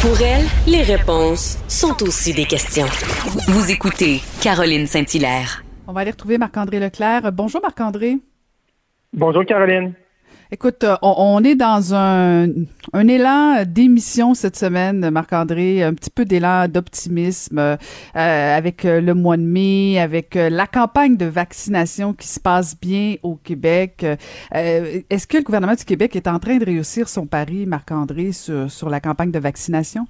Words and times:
Pour 0.00 0.20
elle, 0.22 0.46
les 0.68 0.82
réponses 0.82 1.58
sont 1.66 2.04
aussi 2.04 2.32
des 2.32 2.44
questions. 2.44 2.86
Vous 3.48 3.72
écoutez 3.72 4.20
Caroline 4.40 4.86
Saint-Hilaire. 4.86 5.64
On 5.88 5.92
va 5.92 6.02
aller 6.02 6.12
retrouver 6.12 6.38
Marc-André 6.38 6.78
Leclerc. 6.78 7.32
Bonjour 7.32 7.60
Marc-André. 7.60 8.18
Bonjour 9.12 9.44
Caroline. 9.44 9.94
Écoute, 10.50 10.82
euh, 10.82 10.96
on, 11.02 11.44
est 11.44 11.56
dans 11.56 11.94
un, 11.94 12.46
élan 12.94 13.64
d'émission 13.66 14.32
cette 14.32 14.56
semaine, 14.56 15.10
Marc-André, 15.10 15.82
un 15.82 15.92
petit 15.92 16.08
peu 16.08 16.24
d'élan 16.24 16.68
d'optimisme 16.68 17.58
euh, 17.58 17.76
avec 18.14 18.86
euh, 18.86 19.02
le 19.02 19.12
mois 19.12 19.36
de 19.36 19.42
mai, 19.42 20.00
avec 20.00 20.36
la 20.36 20.66
campagne 20.66 21.18
de 21.18 21.26
vaccination 21.26 22.14
qui 22.14 22.28
se 22.28 22.40
passe 22.40 22.80
bien 22.80 23.16
au 23.22 23.36
Québec. 23.36 24.06
Est-ce 24.50 25.26
que 25.26 25.36
le 25.36 25.42
gouvernement 25.42 25.74
du 25.74 25.84
Québec 25.84 26.16
est 26.16 26.26
en 26.26 26.38
train 26.38 26.56
de 26.56 26.64
réussir 26.64 27.10
son 27.10 27.26
pari, 27.26 27.66
Marc-André, 27.66 28.32
sur, 28.32 28.70
sur 28.70 28.88
la 28.88 29.00
campagne 29.00 29.30
de 29.30 29.38
vaccination? 29.38 30.06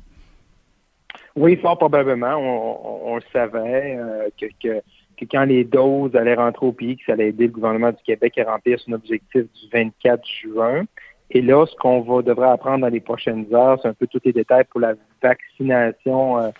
Oui, 1.34 1.56
fort 1.56 1.78
probablement. 1.78 2.36
On, 2.36 3.16
le 3.16 3.22
savait 3.32 3.98
que, 4.40 4.46
que 4.62 4.82
que 5.18 5.24
quand 5.24 5.44
les 5.44 5.64
doses 5.64 6.14
allaient 6.14 6.34
rentrer 6.34 6.66
au 6.66 6.72
pays, 6.72 6.96
que 6.96 7.04
ça 7.06 7.12
allait 7.12 7.28
aider 7.28 7.46
le 7.46 7.52
gouvernement 7.52 7.90
du 7.90 8.02
Québec 8.04 8.38
à 8.38 8.50
remplir 8.50 8.78
son 8.80 8.92
objectif 8.92 9.42
du 9.42 9.68
24 9.72 10.22
juin. 10.42 10.84
Et 11.30 11.42
là, 11.42 11.66
ce 11.66 11.76
qu'on 11.76 12.00
va 12.00 12.22
devrait 12.22 12.48
apprendre 12.48 12.80
dans 12.80 12.88
les 12.88 13.00
prochaines 13.00 13.46
heures, 13.52 13.78
c'est 13.82 13.88
un 13.88 13.94
peu 13.94 14.06
tous 14.06 14.20
les 14.24 14.32
détails 14.32 14.64
pour 14.70 14.80
la 14.80 14.94
vaccination 15.22 16.38
euh, 16.38 16.50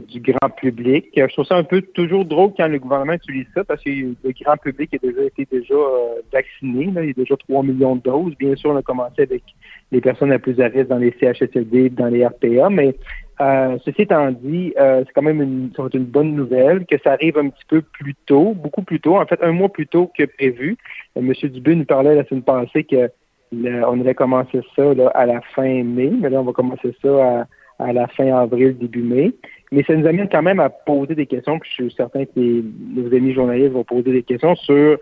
du 0.00 0.20
grand 0.20 0.48
public. 0.50 1.06
Je 1.14 1.32
trouve 1.32 1.44
ça 1.44 1.56
un 1.56 1.64
peu 1.64 1.82
toujours 1.82 2.24
drôle 2.24 2.52
quand 2.56 2.68
le 2.68 2.78
gouvernement 2.78 3.14
utilise 3.14 3.46
ça 3.54 3.64
parce 3.64 3.82
que 3.82 3.90
le 3.90 4.32
grand 4.42 4.56
public 4.56 4.94
a 4.94 4.98
déjà 4.98 5.24
été 5.24 5.46
déjà 5.50 5.74
euh, 5.74 6.20
vacciné. 6.32 6.84
il 6.84 7.06
y 7.06 7.10
a 7.10 7.12
déjà 7.12 7.36
3 7.36 7.62
millions 7.62 7.96
de 7.96 8.02
doses. 8.02 8.34
Bien 8.38 8.54
sûr, 8.54 8.70
on 8.70 8.76
a 8.76 8.82
commencé 8.82 9.22
avec 9.22 9.42
les 9.90 10.00
personnes 10.00 10.30
les 10.30 10.38
plus 10.38 10.60
à 10.60 10.68
risque 10.68 10.88
dans 10.88 10.98
les 10.98 11.14
CHSLD, 11.20 11.90
dans 11.90 12.06
les 12.06 12.24
RPA, 12.24 12.70
mais 12.70 12.94
euh, 13.42 13.76
ceci 13.84 14.02
étant 14.02 14.30
dit, 14.30 14.72
euh, 14.78 15.02
c'est 15.04 15.12
quand 15.14 15.22
même 15.22 15.42
une, 15.42 15.70
une 15.94 16.04
bonne 16.04 16.34
nouvelle 16.34 16.86
que 16.86 16.96
ça 17.02 17.12
arrive 17.12 17.38
un 17.38 17.48
petit 17.48 17.64
peu 17.66 17.82
plus 17.82 18.14
tôt, 18.26 18.54
beaucoup 18.54 18.82
plus 18.82 19.00
tôt, 19.00 19.16
en 19.16 19.26
fait 19.26 19.42
un 19.42 19.50
mois 19.50 19.68
plus 19.68 19.88
tôt 19.88 20.12
que 20.16 20.24
prévu. 20.24 20.76
Euh, 21.16 21.22
Monsieur 21.22 21.48
Dubé 21.48 21.74
nous 21.74 21.84
parlait 21.84 22.14
la 22.14 22.24
semaine 22.24 22.42
passée 22.42 22.84
que 22.84 23.10
on 23.52 24.00
allait 24.00 24.14
commencer 24.14 24.60
ça 24.74 24.92
à 25.14 25.26
la 25.26 25.42
fin 25.54 25.82
mai, 25.82 26.10
mais 26.20 26.30
là 26.30 26.40
on 26.40 26.44
va 26.44 26.52
commencer 26.52 26.96
ça 27.02 27.46
à, 27.78 27.92
la 27.92 28.06
fin 28.06 28.32
avril, 28.32 28.78
début 28.78 29.02
mai. 29.02 29.32
Mais 29.72 29.82
ça 29.82 29.94
nous 29.94 30.06
amène 30.06 30.28
quand 30.30 30.40
même 30.40 30.60
à 30.60 30.70
poser 30.70 31.14
des 31.14 31.26
questions, 31.26 31.58
puis 31.58 31.68
je 31.76 31.82
suis 31.82 31.94
certain 31.94 32.24
que 32.24 32.30
nos 32.38 33.14
amis 33.14 33.34
journalistes 33.34 33.72
vont 33.72 33.84
poser 33.84 34.10
des 34.12 34.22
questions 34.22 34.54
sur 34.54 34.98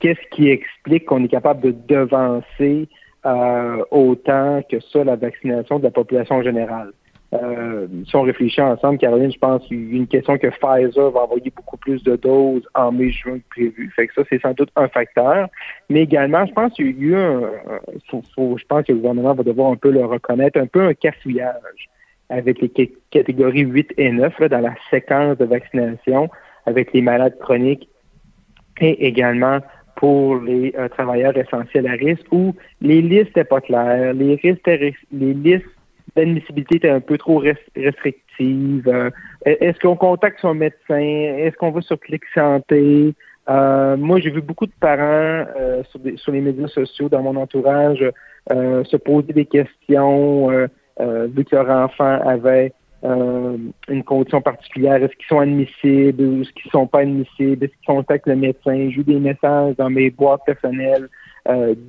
qu'est-ce 0.00 0.28
qui 0.30 0.48
explique 0.48 1.04
qu'on 1.04 1.22
est 1.22 1.28
capable 1.28 1.60
de 1.60 1.74
devancer 1.86 2.88
autant 3.90 4.62
que 4.70 4.80
ça 4.80 5.04
la 5.04 5.16
vaccination 5.16 5.78
de 5.80 5.84
la 5.84 5.90
population 5.90 6.42
générale. 6.42 6.92
Euh, 7.34 7.86
si 8.06 8.16
on 8.16 8.22
réfléchit 8.22 8.62
ensemble, 8.62 8.98
Caroline, 8.98 9.30
je 9.30 9.38
pense 9.38 9.62
qu'il 9.66 9.92
y 9.92 9.94
a 9.94 9.98
une 9.98 10.06
question 10.06 10.38
que 10.38 10.46
Pfizer 10.46 11.10
va 11.10 11.24
envoyer 11.24 11.52
beaucoup 11.54 11.76
plus 11.76 12.02
de 12.02 12.16
doses 12.16 12.66
en 12.74 12.90
mai-juin 12.90 13.38
que 13.38 13.48
prévu. 13.50 13.92
Fait 13.94 14.06
que 14.06 14.14
ça, 14.14 14.22
c'est 14.30 14.40
sans 14.40 14.52
doute 14.52 14.70
un 14.76 14.88
facteur. 14.88 15.48
Mais 15.90 16.02
également, 16.02 16.46
je 16.46 16.52
pense 16.52 16.72
qu'il 16.72 16.86
y 16.86 16.88
a 16.88 16.92
eu 16.92 17.16
un, 17.16 17.50
je 18.10 18.64
pense 18.66 18.86
que 18.86 18.92
le 18.92 18.98
gouvernement 18.98 19.34
va 19.34 19.42
devoir 19.42 19.72
un 19.72 19.76
peu 19.76 19.90
le 19.90 20.04
reconnaître, 20.06 20.58
un 20.58 20.66
peu 20.66 20.86
un 20.86 20.94
cafouillage 20.94 21.90
avec 22.30 22.60
les 22.60 22.92
catégories 23.10 23.62
8 23.62 23.94
et 23.96 24.10
9 24.10 24.42
dans 24.50 24.60
la 24.60 24.74
séquence 24.90 25.36
de 25.38 25.44
vaccination 25.44 26.28
avec 26.66 26.92
les 26.92 27.02
malades 27.02 27.38
chroniques 27.38 27.88
et 28.80 29.06
également 29.06 29.60
pour 29.96 30.36
les 30.36 30.74
euh, 30.78 30.88
travailleurs 30.88 31.36
essentiels 31.36 31.88
à 31.88 31.92
risque 31.92 32.26
où 32.30 32.54
les 32.80 33.02
listes 33.02 33.28
n'étaient 33.28 33.44
pas 33.44 33.60
claires, 33.60 34.12
les, 34.12 34.36
risques, 34.36 34.66
les 34.66 35.34
listes 35.34 35.66
l'admissibilité 36.18 36.76
était 36.76 36.90
un 36.90 37.00
peu 37.00 37.16
trop 37.18 37.38
restrictive. 37.38 38.88
Euh, 38.88 39.10
est-ce 39.44 39.78
qu'on 39.80 39.96
contacte 39.96 40.40
son 40.40 40.54
médecin? 40.54 40.98
Est-ce 40.98 41.56
qu'on 41.56 41.70
va 41.70 41.80
sur 41.80 41.98
Clic 41.98 42.22
Santé? 42.34 43.14
Euh, 43.48 43.96
moi, 43.96 44.20
j'ai 44.20 44.30
vu 44.30 44.42
beaucoup 44.42 44.66
de 44.66 44.72
parents 44.80 45.46
euh, 45.58 45.82
sur, 46.16 46.32
les 46.32 46.40
médias 46.40 46.68
sociaux, 46.68 47.08
dans 47.08 47.22
mon 47.22 47.36
entourage, 47.36 48.04
se 48.50 48.96
poser 48.96 49.32
des 49.32 49.44
questions 49.44 50.48
vu 50.98 51.44
que 51.44 51.54
leur 51.54 51.68
enfant 51.68 52.20
avait 52.26 52.72
une 53.02 54.04
condition 54.04 54.40
particulière. 54.40 55.02
Est-ce 55.02 55.14
qu'ils 55.16 55.28
sont 55.28 55.40
admissibles 55.40 56.22
ou 56.22 56.42
est-ce 56.42 56.52
qu'ils 56.52 56.70
sont 56.70 56.86
pas 56.86 57.00
admissibles? 57.00 57.64
Est-ce 57.64 57.72
qu'ils 57.72 57.86
contactent 57.86 58.26
le 58.26 58.36
médecin? 58.36 58.88
J'ai 58.90 59.00
eu 59.00 59.04
des 59.04 59.20
messages 59.20 59.76
dans 59.76 59.90
mes 59.90 60.10
boîtes 60.10 60.44
personnelles 60.46 61.08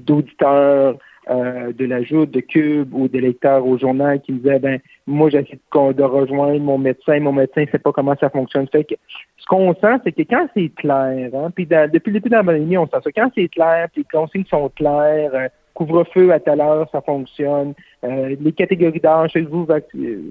d'auditeurs 0.05 0.97
euh, 1.29 1.71
de 1.73 1.85
l'ajout 1.85 2.25
de 2.25 2.39
Cube 2.39 2.93
ou 2.93 3.07
des 3.07 3.21
lecteurs 3.21 3.65
au 3.65 3.77
journal 3.77 4.19
qui 4.21 4.31
me 4.31 4.39
disaient 4.39 4.59
ben 4.59 4.79
moi 5.05 5.29
j'essaie 5.29 5.59
de, 5.73 6.03
rejoindre 6.03 6.59
mon 6.59 6.77
médecin, 6.77 7.19
mon 7.19 7.33
médecin 7.33 7.61
ne 7.61 7.67
sait 7.67 7.79
pas 7.79 7.91
comment 7.91 8.15
ça 8.19 8.29
fonctionne. 8.29 8.67
Fait 8.67 8.83
que 8.83 8.95
ce 9.37 9.45
qu'on 9.45 9.73
sent, 9.75 9.97
c'est 10.03 10.11
que 10.11 10.23
quand 10.23 10.47
c'est 10.55 10.69
clair, 10.69 11.29
hein, 11.33 11.51
puis 11.53 11.65
depuis 11.65 12.11
le 12.11 12.19
début 12.19 12.29
de 12.29 12.35
la 12.35 12.43
pandémie, 12.43 12.77
on 12.77 12.87
sent 12.87 12.97
ça. 13.03 13.11
Quand 13.15 13.31
c'est 13.35 13.47
clair, 13.47 13.87
puis 13.93 14.01
les 14.01 14.19
consignes 14.19 14.45
sont 14.45 14.69
claires, 14.69 15.31
euh, 15.33 15.47
couvre-feu 15.75 16.31
à 16.31 16.39
telle 16.39 16.61
heure, 16.61 16.89
ça 16.91 17.01
fonctionne. 17.01 17.73
Euh, 18.03 18.35
les 18.39 18.51
catégories 18.51 18.99
d'âge, 18.99 19.37
vous 19.37 19.65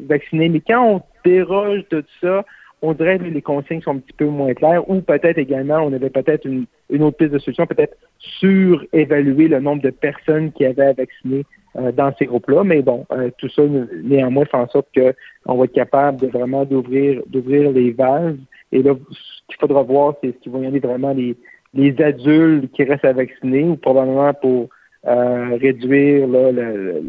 vaccinez, 0.09 0.49
mais 0.49 0.61
quand 0.61 0.85
on 0.85 1.03
déroge 1.25 1.85
de 1.91 2.01
tout 2.01 2.07
ça, 2.21 2.45
on 2.83 2.93
dirait 2.93 3.19
que 3.19 3.25
les 3.25 3.43
consignes 3.43 3.81
sont 3.83 3.93
un 3.93 3.99
petit 3.99 4.13
peu 4.13 4.27
moins 4.27 4.55
claires 4.55 4.89
ou 4.89 5.01
peut-être 5.01 5.39
également, 5.39 5.79
on 5.79 5.93
avait 5.93 6.11
peut-être 6.11 6.47
une, 6.47 6.67
autre 7.03 7.17
piste 7.17 7.33
de 7.33 7.39
solution, 7.39 7.67
peut-être 7.67 7.97
surévaluer 8.19 9.49
le 9.49 9.61
nombre 9.61 9.83
de 9.83 9.91
personnes 9.91 10.53
qui 10.53 10.65
avaient 10.65 10.93
vacciné 10.93 11.45
euh, 11.77 11.93
dans 11.93 12.15
ces 12.19 12.27
groupes-là. 12.27 12.65
Mais 12.65 12.83
bon, 12.83 13.05
euh, 13.13 13.31
tout 13.39 13.49
ça, 13.49 13.63
néanmoins, 14.05 14.45
fait 14.45 14.57
en 14.57 14.69
sorte 14.69 14.89
qu'on 14.95 15.57
va 15.57 15.65
être 15.65 15.73
capable 15.73 16.21
de 16.21 16.29
vraiment 16.29 16.65
d'ouvrir 16.65 17.23
d'ouvrir 17.27 17.73
les 17.73 17.91
vases. 17.91 18.37
Et 18.71 18.83
là, 18.83 18.95
ce 19.11 19.47
qu'il 19.49 19.57
faudra 19.59 19.83
voir, 19.83 20.15
c'est 20.23 20.33
ce 20.33 20.39
qui 20.39 20.49
vont 20.49 20.63
y 20.63 20.67
aller 20.67 20.81
vraiment 20.81 21.13
les, 21.13 21.37
les 21.75 22.01
adultes 22.01 22.71
qui 22.73 22.85
restent 22.85 23.05
à 23.05 23.13
vacciner 23.13 23.65
ou 23.65 23.77
probablement 23.77 24.33
pour 24.35 24.69
euh, 25.07 25.57
réduire 25.61 26.27
le, 26.27 26.51
le, 26.53 27.03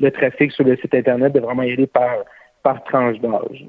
le, 0.00 0.10
trafic 0.10 0.52
sur 0.52 0.64
le 0.64 0.76
site 0.76 0.94
Internet, 0.94 1.32
de 1.32 1.40
vraiment 1.40 1.62
y 1.62 1.72
aller 1.72 1.86
par, 1.86 2.24
par 2.62 2.82
tranche 2.84 3.18
d'âge. 3.20 3.64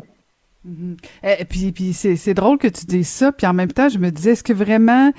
Mhm. 0.66 0.96
Et 1.24 1.36
eh, 1.40 1.46
puis, 1.46 1.74
puis 1.74 1.92
c'est 1.94 2.34
drôle 2.34 2.58
que 2.58 2.70
tu 2.70 2.86
dises 2.86 3.10
ça, 3.10 3.34
puis 3.34 3.46
en 3.46 3.54
même 3.54 3.72
temps, 3.72 3.90
je 3.90 3.98
me 3.98 4.10
disais, 4.12 4.32
est-ce 4.32 4.44
que 4.44 4.54
vraiment, 4.54 5.12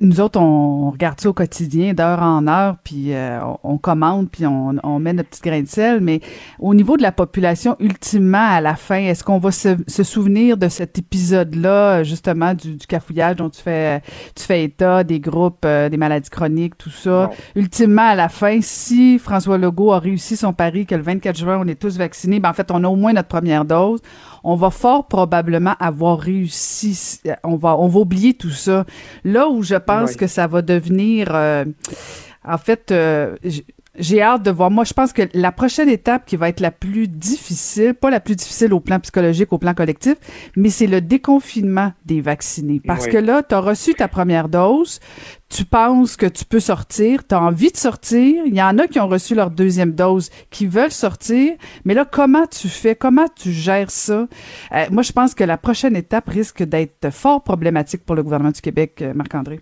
nous 0.00 0.20
autres, 0.20 0.38
on, 0.38 0.90
regarde 0.90 1.20
ça 1.20 1.28
au 1.28 1.32
quotidien, 1.32 1.92
d'heure 1.92 2.22
en 2.22 2.46
heure, 2.46 2.76
puis 2.84 3.12
euh, 3.12 3.40
on, 3.64 3.78
commande, 3.78 4.30
puis 4.30 4.46
on, 4.46 4.76
on, 4.84 5.00
met 5.00 5.12
notre 5.12 5.30
petit 5.30 5.40
grain 5.42 5.60
de 5.62 5.66
sel, 5.66 6.00
mais 6.00 6.20
au 6.60 6.72
niveau 6.72 6.96
de 6.96 7.02
la 7.02 7.10
population, 7.10 7.74
ultimement, 7.80 8.46
à 8.48 8.60
la 8.60 8.76
fin, 8.76 8.98
est-ce 8.98 9.24
qu'on 9.24 9.38
va 9.38 9.50
se, 9.50 9.76
se, 9.88 10.04
souvenir 10.04 10.56
de 10.56 10.68
cet 10.68 10.96
épisode-là, 10.98 12.04
justement, 12.04 12.54
du, 12.54 12.76
du, 12.76 12.86
cafouillage 12.86 13.36
dont 13.36 13.50
tu 13.50 13.60
fais, 13.60 14.02
tu 14.36 14.44
fais 14.44 14.62
état, 14.62 15.02
des 15.02 15.18
groupes, 15.18 15.64
euh, 15.64 15.88
des 15.88 15.96
maladies 15.96 16.30
chroniques, 16.30 16.78
tout 16.78 16.90
ça? 16.90 17.30
Ultimement, 17.56 18.10
à 18.10 18.14
la 18.14 18.28
fin, 18.28 18.60
si 18.60 19.18
François 19.18 19.58
Legault 19.58 19.92
a 19.92 19.98
réussi 19.98 20.36
son 20.36 20.52
pari 20.52 20.86
que 20.86 20.94
le 20.94 21.02
24 21.02 21.36
juin, 21.36 21.58
on 21.60 21.66
est 21.66 21.80
tous 21.80 21.98
vaccinés, 21.98 22.38
ben 22.38 22.50
en 22.50 22.54
fait, 22.54 22.70
on 22.70 22.84
a 22.84 22.88
au 22.88 22.96
moins 22.96 23.12
notre 23.12 23.28
première 23.28 23.64
dose, 23.64 24.00
on 24.44 24.56
va 24.56 24.70
fort 24.70 25.06
probablement 25.06 25.74
avoir 25.78 26.18
réussi. 26.18 27.20
On 27.44 27.56
va, 27.56 27.76
on 27.76 27.88
va 27.88 28.00
oublier 28.00 28.34
tout 28.34 28.50
ça. 28.50 28.84
Là 29.24 29.48
où 29.48 29.62
je 29.62 29.74
pense 29.74 30.16
que 30.16 30.26
ça 30.26 30.46
va 30.46 30.62
devenir, 30.62 31.28
euh, 31.34 31.64
en 32.44 32.58
fait, 32.58 32.90
euh, 32.90 33.36
j'ai 33.98 34.22
hâte 34.22 34.42
de 34.42 34.50
voir. 34.50 34.70
Moi, 34.70 34.84
je 34.84 34.94
pense 34.94 35.12
que 35.12 35.22
la 35.34 35.52
prochaine 35.52 35.88
étape 35.88 36.24
qui 36.24 36.36
va 36.36 36.48
être 36.48 36.60
la 36.60 36.70
plus 36.70 37.08
difficile, 37.08 37.94
pas 37.94 38.10
la 38.10 38.20
plus 38.20 38.36
difficile 38.36 38.72
au 38.72 38.80
plan 38.80 38.98
psychologique, 39.00 39.52
au 39.52 39.58
plan 39.58 39.74
collectif, 39.74 40.14
mais 40.56 40.70
c'est 40.70 40.86
le 40.86 41.00
déconfinement 41.00 41.92
des 42.06 42.20
vaccinés. 42.20 42.80
Parce 42.84 43.06
que 43.06 43.18
là, 43.18 43.42
tu 43.42 43.54
as 43.54 43.60
reçu 43.60 43.94
ta 43.94 44.08
première 44.08 44.48
dose, 44.48 45.00
tu 45.48 45.64
penses 45.64 46.16
que 46.16 46.26
tu 46.26 46.44
peux 46.46 46.60
sortir, 46.60 47.26
tu 47.26 47.34
as 47.34 47.42
envie 47.42 47.70
de 47.70 47.76
sortir. 47.76 48.44
Il 48.46 48.54
y 48.54 48.62
en 48.62 48.78
a 48.78 48.86
qui 48.86 48.98
ont 48.98 49.08
reçu 49.08 49.34
leur 49.34 49.50
deuxième 49.50 49.92
dose, 49.92 50.30
qui 50.50 50.66
veulent 50.66 50.90
sortir. 50.90 51.52
Mais 51.84 51.92
là, 51.92 52.06
comment 52.10 52.46
tu 52.46 52.68
fais? 52.68 52.94
Comment 52.94 53.26
tu 53.34 53.52
gères 53.52 53.90
ça? 53.90 54.26
Euh, 54.72 54.86
moi, 54.90 55.02
je 55.02 55.12
pense 55.12 55.34
que 55.34 55.44
la 55.44 55.58
prochaine 55.58 55.96
étape 55.96 56.28
risque 56.28 56.62
d'être 56.62 57.10
fort 57.10 57.42
problématique 57.42 58.04
pour 58.06 58.16
le 58.16 58.22
gouvernement 58.22 58.52
du 58.52 58.60
Québec, 58.62 59.02
euh, 59.02 59.12
Marc-André. 59.14 59.60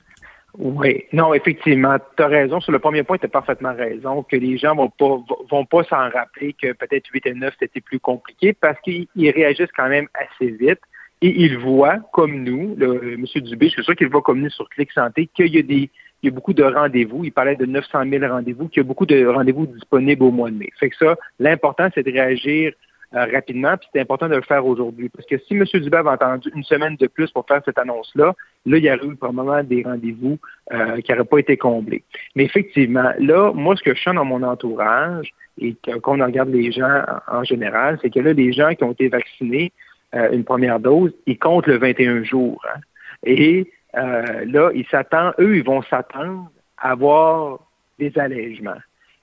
Oui, 0.58 1.04
non, 1.12 1.32
effectivement, 1.32 1.96
tu 2.16 2.22
as 2.22 2.26
raison. 2.26 2.60
Sur 2.60 2.72
le 2.72 2.78
premier 2.78 3.02
point, 3.02 3.18
tu 3.18 3.26
as 3.26 3.28
parfaitement 3.28 3.74
raison, 3.74 4.22
que 4.22 4.36
les 4.36 4.58
gens 4.58 4.74
vont 4.74 4.90
pas 4.90 5.22
vont 5.50 5.64
pas 5.64 5.84
s'en 5.84 6.10
rappeler 6.10 6.54
que 6.54 6.72
peut-être 6.72 7.08
8 7.12 7.26
et 7.26 7.34
9, 7.34 7.54
c'était 7.58 7.80
plus 7.80 8.00
compliqué 8.00 8.52
parce 8.52 8.80
qu'ils 8.80 9.08
réagissent 9.16 9.72
quand 9.76 9.88
même 9.88 10.08
assez 10.14 10.50
vite 10.50 10.80
et 11.22 11.42
ils 11.44 11.58
voient, 11.58 11.98
comme 12.12 12.42
nous, 12.42 12.74
le, 12.76 13.14
M. 13.14 13.24
Dubé, 13.42 13.66
je 13.66 13.74
suis 13.74 13.84
sûr 13.84 13.94
qu'il 13.94 14.08
voit 14.08 14.22
comme 14.22 14.40
nous 14.40 14.50
sur 14.50 14.68
Clic 14.70 14.90
Santé, 14.92 15.28
qu'il 15.34 15.54
y 15.54 15.58
a 15.58 15.62
des 15.62 15.90
il 16.22 16.26
y 16.26 16.32
a 16.32 16.34
beaucoup 16.34 16.52
de 16.52 16.62
rendez-vous. 16.62 17.24
Il 17.24 17.32
parlait 17.32 17.56
de 17.56 17.64
900 17.64 18.02
000 18.10 18.26
rendez-vous, 18.26 18.68
qu'il 18.68 18.82
y 18.82 18.84
a 18.84 18.86
beaucoup 18.86 19.06
de 19.06 19.24
rendez-vous 19.24 19.66
disponibles 19.66 20.22
au 20.22 20.30
mois 20.30 20.50
de 20.50 20.56
mai. 20.56 20.68
Fait 20.78 20.90
que 20.90 20.96
ça, 20.96 21.16
l'important, 21.38 21.88
c'est 21.94 22.02
de 22.02 22.12
réagir 22.12 22.74
euh, 23.12 23.26
rapidement, 23.32 23.76
puis 23.76 23.88
c'est 23.92 24.00
important 24.00 24.28
de 24.28 24.36
le 24.36 24.42
faire 24.42 24.64
aujourd'hui. 24.64 25.08
Parce 25.08 25.26
que 25.26 25.36
si 25.38 25.54
M. 25.54 25.64
Dubé 25.64 25.96
avait 25.96 26.10
entendu 26.10 26.48
une 26.54 26.62
semaine 26.62 26.94
de 26.94 27.08
plus 27.08 27.28
pour 27.32 27.44
faire 27.44 27.60
cette 27.64 27.78
annonce-là, 27.78 28.34
là, 28.66 28.76
il 28.76 28.84
y 28.84 28.88
aurait 28.88 29.04
eu 29.04 29.16
probablement 29.16 29.64
des 29.64 29.82
rendez-vous 29.82 30.38
euh, 30.72 31.00
qui 31.00 31.10
n'auraient 31.10 31.24
pas 31.24 31.38
été 31.38 31.56
comblés. 31.56 32.04
Mais 32.36 32.44
effectivement, 32.44 33.10
là, 33.18 33.52
moi, 33.52 33.74
ce 33.74 33.82
que 33.82 33.96
je 33.96 34.00
sens 34.00 34.14
dans 34.14 34.24
mon 34.24 34.44
entourage, 34.44 35.32
et 35.58 35.74
qu'on 36.02 36.24
regarde 36.24 36.50
les 36.50 36.70
gens 36.70 37.02
en, 37.26 37.42
général, 37.42 37.98
c'est 38.00 38.10
que 38.10 38.20
là, 38.20 38.32
les 38.32 38.52
gens 38.52 38.74
qui 38.74 38.84
ont 38.84 38.92
été 38.92 39.08
vaccinés 39.08 39.72
euh, 40.14 40.30
une 40.30 40.44
première 40.44 40.78
dose, 40.78 41.12
ils 41.26 41.38
comptent 41.38 41.66
le 41.66 41.78
21 41.78 42.22
jours. 42.22 42.64
Hein. 42.72 42.80
Et 43.24 43.72
là, 43.92 44.70
ils 44.72 44.86
s'attendent, 44.88 45.34
eux, 45.40 45.56
ils 45.56 45.64
vont 45.64 45.82
s'attendre 45.82 46.48
à 46.78 46.92
avoir 46.92 47.58
des 47.98 48.16
allègements. 48.16 48.78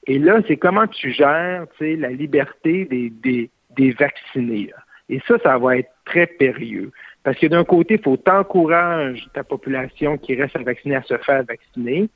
Et 0.07 0.19
là, 0.19 0.41
c'est 0.47 0.57
comment 0.57 0.87
tu 0.87 1.11
gères 1.11 1.65
la 1.79 2.09
liberté 2.09 2.85
des, 2.85 3.09
des, 3.09 3.49
des 3.77 3.91
vaccinés. 3.91 4.71
Et 5.09 5.21
ça, 5.27 5.37
ça 5.41 5.57
va 5.57 5.77
être 5.77 5.89
très 6.05 6.27
périlleux. 6.27 6.91
Parce 7.23 7.37
que 7.37 7.47
d'un 7.47 7.63
côté, 7.63 7.95
il 7.95 8.01
faut 8.01 8.17
t'encourager 8.17 9.23
ta 9.33 9.43
population 9.43 10.17
qui 10.17 10.35
reste 10.35 10.55
à 10.55 10.63
vacciner 10.63 10.95
à 10.95 11.03
se 11.03 11.17
faire 11.17 11.43
vacciner. 11.43 12.09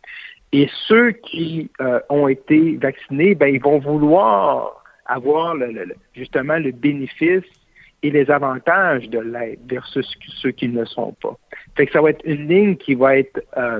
Et 0.53 0.69
ceux 0.87 1.11
qui 1.11 1.69
euh, 1.79 1.99
ont 2.09 2.27
été 2.27 2.77
vaccinés, 2.77 3.35
ben, 3.35 3.47
ils 3.47 3.61
vont 3.61 3.79
vouloir 3.79 4.83
avoir 5.05 5.55
justement 6.15 6.57
le 6.57 6.71
bénéfice 6.71 7.43
et 8.03 8.09
les 8.09 8.29
avantages 8.31 9.09
de 9.09 9.19
l'aide 9.19 9.59
versus 9.67 10.07
ceux 10.41 10.51
qui 10.51 10.67
ne 10.67 10.79
le 10.79 10.85
sont 10.85 11.13
pas. 11.21 11.37
Fait 11.75 11.85
que 11.85 11.93
ça 11.93 12.01
va 12.01 12.09
être 12.09 12.25
une 12.25 12.47
ligne 12.47 12.75
qui 12.75 12.95
va 12.95 13.17
être 13.17 13.41
euh, 13.57 13.79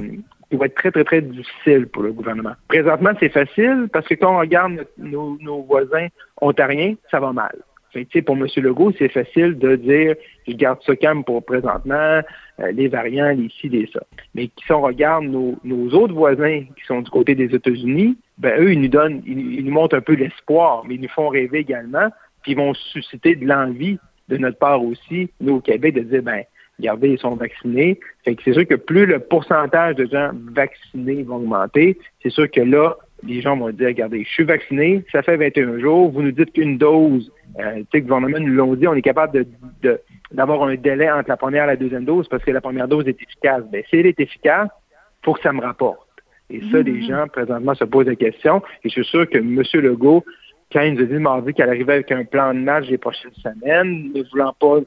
qui 0.49 0.57
va 0.57 0.65
être 0.65 0.75
très, 0.75 0.91
très, 0.91 1.05
très 1.05 1.21
difficile 1.21 1.87
pour 1.87 2.03
le 2.03 2.11
gouvernement. 2.11 2.53
Présentement, 2.67 3.11
c'est 3.19 3.29
facile 3.29 3.87
parce 3.91 4.05
que 4.07 4.15
quand 4.15 4.35
on 4.35 4.39
regarde 4.39 4.85
nos 4.97 5.61
voisins 5.61 6.07
ontariens, 6.41 6.95
ça 7.09 7.21
va 7.21 7.31
mal. 7.31 7.55
Fait, 7.91 8.21
pour 8.21 8.37
M. 8.37 8.47
Legault, 8.57 8.93
c'est 8.97 9.09
facile 9.09 9.57
de 9.57 9.75
dire 9.75 10.15
je 10.47 10.53
garde 10.53 10.79
ça 10.85 10.95
calme 10.95 11.23
pour 11.23 11.43
présentement, 11.43 12.21
euh, 12.59 12.71
les 12.71 12.87
variants, 12.87 13.31
les 13.31 13.49
ci, 13.49 13.67
les 13.69 13.89
ça. 13.91 14.01
Mais 14.33 14.49
si 14.65 14.71
on 14.71 14.81
regarde 14.81 15.25
nos, 15.25 15.57
nos, 15.63 15.89
autres 15.89 16.13
voisins 16.13 16.61
qui 16.61 16.85
sont 16.85 17.01
du 17.01 17.09
côté 17.09 17.35
des 17.35 17.53
États-Unis, 17.53 18.17
ben 18.37 18.61
eux, 18.61 18.71
ils 18.71 18.81
nous 18.81 18.87
donnent, 18.87 19.21
ils, 19.25 19.63
nous 19.65 19.71
montrent 19.71 19.95
un 19.95 20.01
peu 20.01 20.13
l'espoir, 20.13 20.83
mais 20.87 20.95
ils 20.95 21.01
nous 21.01 21.09
font 21.09 21.27
rêver 21.27 21.59
également, 21.59 22.09
puis 22.43 22.53
ils 22.53 22.57
vont 22.57 22.73
susciter 22.73 23.35
de 23.35 23.45
l'envie 23.45 23.99
de 24.29 24.37
notre 24.37 24.57
part 24.57 24.83
aussi, 24.83 25.29
nous 25.41 25.55
au 25.55 25.59
Québec, 25.59 25.95
de 25.95 26.01
dire 26.01 26.23
ben 26.23 26.43
regardez, 26.79 27.09
ils 27.09 27.19
sont 27.19 27.35
vaccinés. 27.35 27.99
Fait 28.23 28.35
que 28.35 28.41
c'est 28.43 28.53
sûr 28.53 28.67
que 28.67 28.75
plus 28.75 29.05
le 29.05 29.19
pourcentage 29.19 29.95
de 29.95 30.05
gens 30.05 30.31
vaccinés 30.53 31.23
va 31.23 31.35
augmenter, 31.35 31.97
c'est 32.23 32.31
sûr 32.31 32.49
que 32.49 32.61
là, 32.61 32.95
les 33.23 33.41
gens 33.41 33.57
vont 33.57 33.69
dire, 33.69 33.87
regardez, 33.87 34.23
je 34.23 34.29
suis 34.29 34.43
vacciné, 34.43 35.03
ça 35.11 35.21
fait 35.21 35.37
21 35.37 35.79
jours, 35.79 36.11
vous 36.11 36.21
nous 36.21 36.31
dites 36.31 36.53
qu'une 36.53 36.77
dose, 36.77 37.31
euh, 37.59 37.75
tu 37.75 37.81
sais, 37.91 37.97
le 37.97 38.01
gouvernement 38.01 38.39
nous 38.39 38.53
l'ont 38.53 38.75
dit, 38.75 38.87
on 38.87 38.93
est 38.93 39.01
capable 39.01 39.45
de, 39.81 39.99
d'avoir 40.31 40.63
un 40.63 40.75
délai 40.75 41.11
entre 41.11 41.29
la 41.29 41.37
première 41.37 41.65
et 41.65 41.67
la 41.67 41.75
deuxième 41.75 42.05
dose 42.05 42.27
parce 42.27 42.43
que 42.43 42.51
la 42.51 42.61
première 42.61 42.87
dose 42.87 43.07
est 43.07 43.21
efficace. 43.21 43.63
Bien, 43.71 43.81
si 43.89 43.97
elle 43.97 44.07
est 44.07 44.19
efficace, 44.19 44.69
il 44.91 45.25
faut 45.25 45.33
que 45.33 45.41
ça 45.41 45.53
me 45.53 45.61
rapporte. 45.61 46.07
Et 46.49 46.61
ça, 46.71 46.81
les 46.81 46.91
mm-hmm. 46.91 47.07
gens, 47.07 47.27
présentement, 47.27 47.73
se 47.75 47.85
posent 47.85 48.07
la 48.07 48.15
question. 48.15 48.61
Et 48.83 48.89
je 48.89 49.01
suis 49.01 49.05
sûr 49.05 49.29
que 49.29 49.37
M. 49.37 49.63
Legault, 49.73 50.25
quand 50.71 50.81
il 50.81 50.95
nous 50.95 51.01
a 51.01 51.05
dit 51.05 51.13
mardi 51.13 51.53
qu'elle 51.53 51.69
arrivait 51.69 51.93
avec 51.93 52.11
un 52.11 52.25
plan 52.25 52.53
de 52.53 52.59
match 52.59 52.87
les 52.87 52.97
prochaines 52.97 53.33
semaines, 53.35 54.11
ne 54.13 54.23
voulant 54.31 54.53
pas 54.59 54.79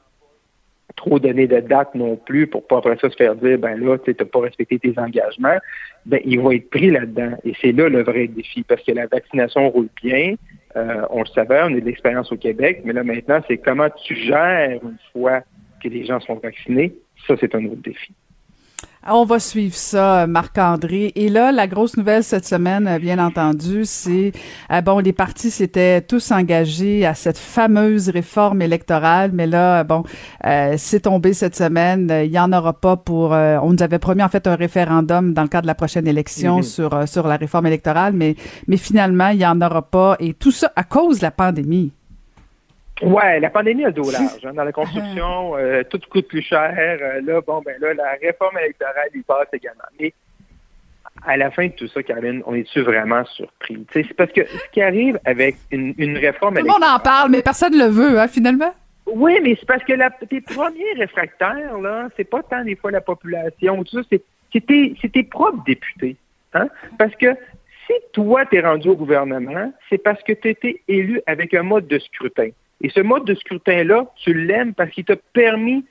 trop 0.96 1.18
donner 1.18 1.46
de 1.46 1.60
date 1.60 1.94
non 1.94 2.16
plus 2.16 2.46
pour 2.46 2.66
pas 2.66 2.78
après 2.78 2.96
ça 3.00 3.10
se 3.10 3.16
faire 3.16 3.34
dire 3.36 3.58
ben 3.58 3.76
là, 3.76 3.98
tu 3.98 4.14
n'as 4.18 4.24
pas 4.26 4.40
respecté 4.40 4.78
tes 4.78 4.94
engagements, 4.98 5.58
ben 6.06 6.20
il 6.24 6.40
va 6.40 6.54
être 6.54 6.70
pris 6.70 6.90
là-dedans. 6.90 7.36
Et 7.44 7.54
c'est 7.60 7.72
là 7.72 7.88
le 7.88 8.02
vrai 8.02 8.28
défi, 8.28 8.62
parce 8.62 8.82
que 8.82 8.92
la 8.92 9.06
vaccination 9.06 9.68
roule 9.70 9.88
bien. 10.02 10.34
Euh, 10.76 11.06
on 11.10 11.20
le 11.20 11.26
savait, 11.26 11.62
on 11.62 11.66
a 11.66 11.80
de 11.80 11.84
l'expérience 11.84 12.32
au 12.32 12.36
Québec, 12.36 12.82
mais 12.84 12.92
là 12.92 13.04
maintenant, 13.04 13.40
c'est 13.46 13.58
comment 13.58 13.88
tu 14.04 14.16
gères 14.16 14.80
une 14.82 14.98
fois 15.12 15.42
que 15.82 15.88
les 15.88 16.04
gens 16.04 16.18
sont 16.20 16.34
vaccinés. 16.34 16.94
Ça, 17.26 17.34
c'est 17.38 17.54
un 17.54 17.64
autre 17.66 17.82
défi. 17.82 18.12
Ah, 19.06 19.16
on 19.16 19.26
va 19.26 19.38
suivre 19.38 19.74
ça, 19.74 20.26
Marc-André. 20.26 21.12
Et 21.14 21.28
là, 21.28 21.52
la 21.52 21.66
grosse 21.66 21.98
nouvelle 21.98 22.24
cette 22.24 22.46
semaine, 22.46 22.88
euh, 22.88 22.98
bien 22.98 23.18
entendu, 23.18 23.84
c'est 23.84 24.32
euh, 24.72 24.80
bon, 24.80 24.98
les 24.98 25.12
partis 25.12 25.50
s'étaient 25.50 26.00
tous 26.00 26.32
engagés 26.32 27.04
à 27.04 27.14
cette 27.14 27.36
fameuse 27.36 28.08
réforme 28.08 28.62
électorale, 28.62 29.30
mais 29.34 29.46
là, 29.46 29.84
bon, 29.84 30.04
euh, 30.46 30.76
c'est 30.78 31.00
tombé 31.00 31.34
cette 31.34 31.54
semaine. 31.54 32.10
Il 32.24 32.30
y 32.30 32.38
en 32.38 32.50
aura 32.50 32.72
pas 32.72 32.96
pour. 32.96 33.32
on 33.32 33.72
nous 33.74 33.82
avait 33.82 33.98
promis 33.98 34.22
en 34.22 34.30
fait 34.30 34.46
un 34.46 34.56
référendum 34.56 35.34
dans 35.34 35.42
le 35.42 35.48
cadre 35.48 35.64
de 35.64 35.66
la 35.66 35.74
prochaine 35.74 36.08
élection 36.08 36.56
mhm. 36.56 36.62
sur 36.62 37.06
sur 37.06 37.28
la 37.28 37.36
réforme 37.36 37.66
électorale, 37.66 38.14
mais 38.14 38.36
mais 38.68 38.78
finalement, 38.78 39.28
il 39.28 39.38
y 39.38 39.46
en 39.46 39.60
aura 39.60 39.82
pas. 39.82 40.16
Et 40.18 40.32
tout 40.32 40.50
ça 40.50 40.72
à 40.76 40.82
cause 40.82 41.18
de 41.18 41.24
la 41.24 41.30
pandémie. 41.30 41.92
Ouais, 43.02 43.40
la 43.40 43.50
pandémie 43.50 43.84
a 43.84 43.88
le 43.88 43.92
dos 43.92 44.10
large. 44.10 44.44
Hein. 44.44 44.52
Dans 44.54 44.64
la 44.64 44.72
construction, 44.72 45.56
euh, 45.56 45.82
tout 45.82 46.00
coûte 46.10 46.28
plus 46.28 46.42
cher. 46.42 46.74
Euh, 46.78 47.20
là, 47.22 47.40
bon, 47.40 47.60
ben 47.64 47.74
là, 47.80 47.92
la 47.94 48.12
réforme 48.22 48.58
électorale, 48.58 49.08
il 49.14 49.24
passe 49.24 49.48
également. 49.52 49.82
Mais 50.00 50.12
à 51.26 51.36
la 51.36 51.50
fin 51.50 51.66
de 51.66 51.72
tout 51.72 51.88
ça, 51.88 52.02
Caroline, 52.02 52.42
on 52.46 52.54
est-tu 52.54 52.82
vraiment 52.82 53.24
surpris? 53.24 53.84
C'est 53.92 54.14
parce 54.14 54.32
que 54.32 54.46
ce 54.46 54.70
qui 54.72 54.80
arrive 54.80 55.18
avec 55.24 55.56
une, 55.70 55.94
une 55.98 56.16
réforme 56.18 56.58
électorale... 56.58 56.80
Tout 56.80 56.86
le 56.86 56.86
monde 56.86 57.00
en 57.00 57.02
parle, 57.02 57.30
mais 57.30 57.42
personne 57.42 57.72
ne 57.72 57.84
le 57.84 57.90
veut, 57.90 58.18
hein, 58.18 58.28
finalement. 58.28 58.72
Oui, 59.06 59.38
mais 59.42 59.56
c'est 59.58 59.66
parce 59.66 59.84
que 59.84 59.92
la, 59.92 60.10
tes 60.10 60.40
premiers 60.40 60.92
réfractaires, 60.96 61.78
là, 61.78 62.08
c'est 62.16 62.24
pas 62.24 62.42
tant 62.42 62.64
des 62.64 62.76
fois 62.76 62.90
la 62.90 63.00
population, 63.00 63.82
tout 63.84 64.02
ça, 64.02 64.08
c'est 64.10 64.22
tes, 64.66 64.94
tes 64.94 65.22
propres 65.24 65.62
députés. 65.64 66.16
Hein? 66.54 66.68
Parce 66.98 67.14
que 67.16 67.34
si 67.86 67.92
toi, 68.12 68.46
tu 68.46 68.56
es 68.56 68.60
rendu 68.60 68.88
au 68.88 68.96
gouvernement, 68.96 69.72
c'est 69.90 69.98
parce 69.98 70.22
que 70.22 70.32
tu 70.32 70.48
été 70.48 70.82
élu 70.88 71.20
avec 71.26 71.52
un 71.54 71.62
mode 71.62 71.86
de 71.86 71.98
scrutin. 71.98 72.48
Et 72.84 72.90
ce 72.90 73.00
mode 73.00 73.24
de 73.24 73.34
scrutin-là, 73.34 74.12
tu 74.16 74.34
l'aimes 74.34 74.74
parce 74.74 74.90
qu'il 74.90 75.06
t'a 75.06 75.16
permis 75.32 75.86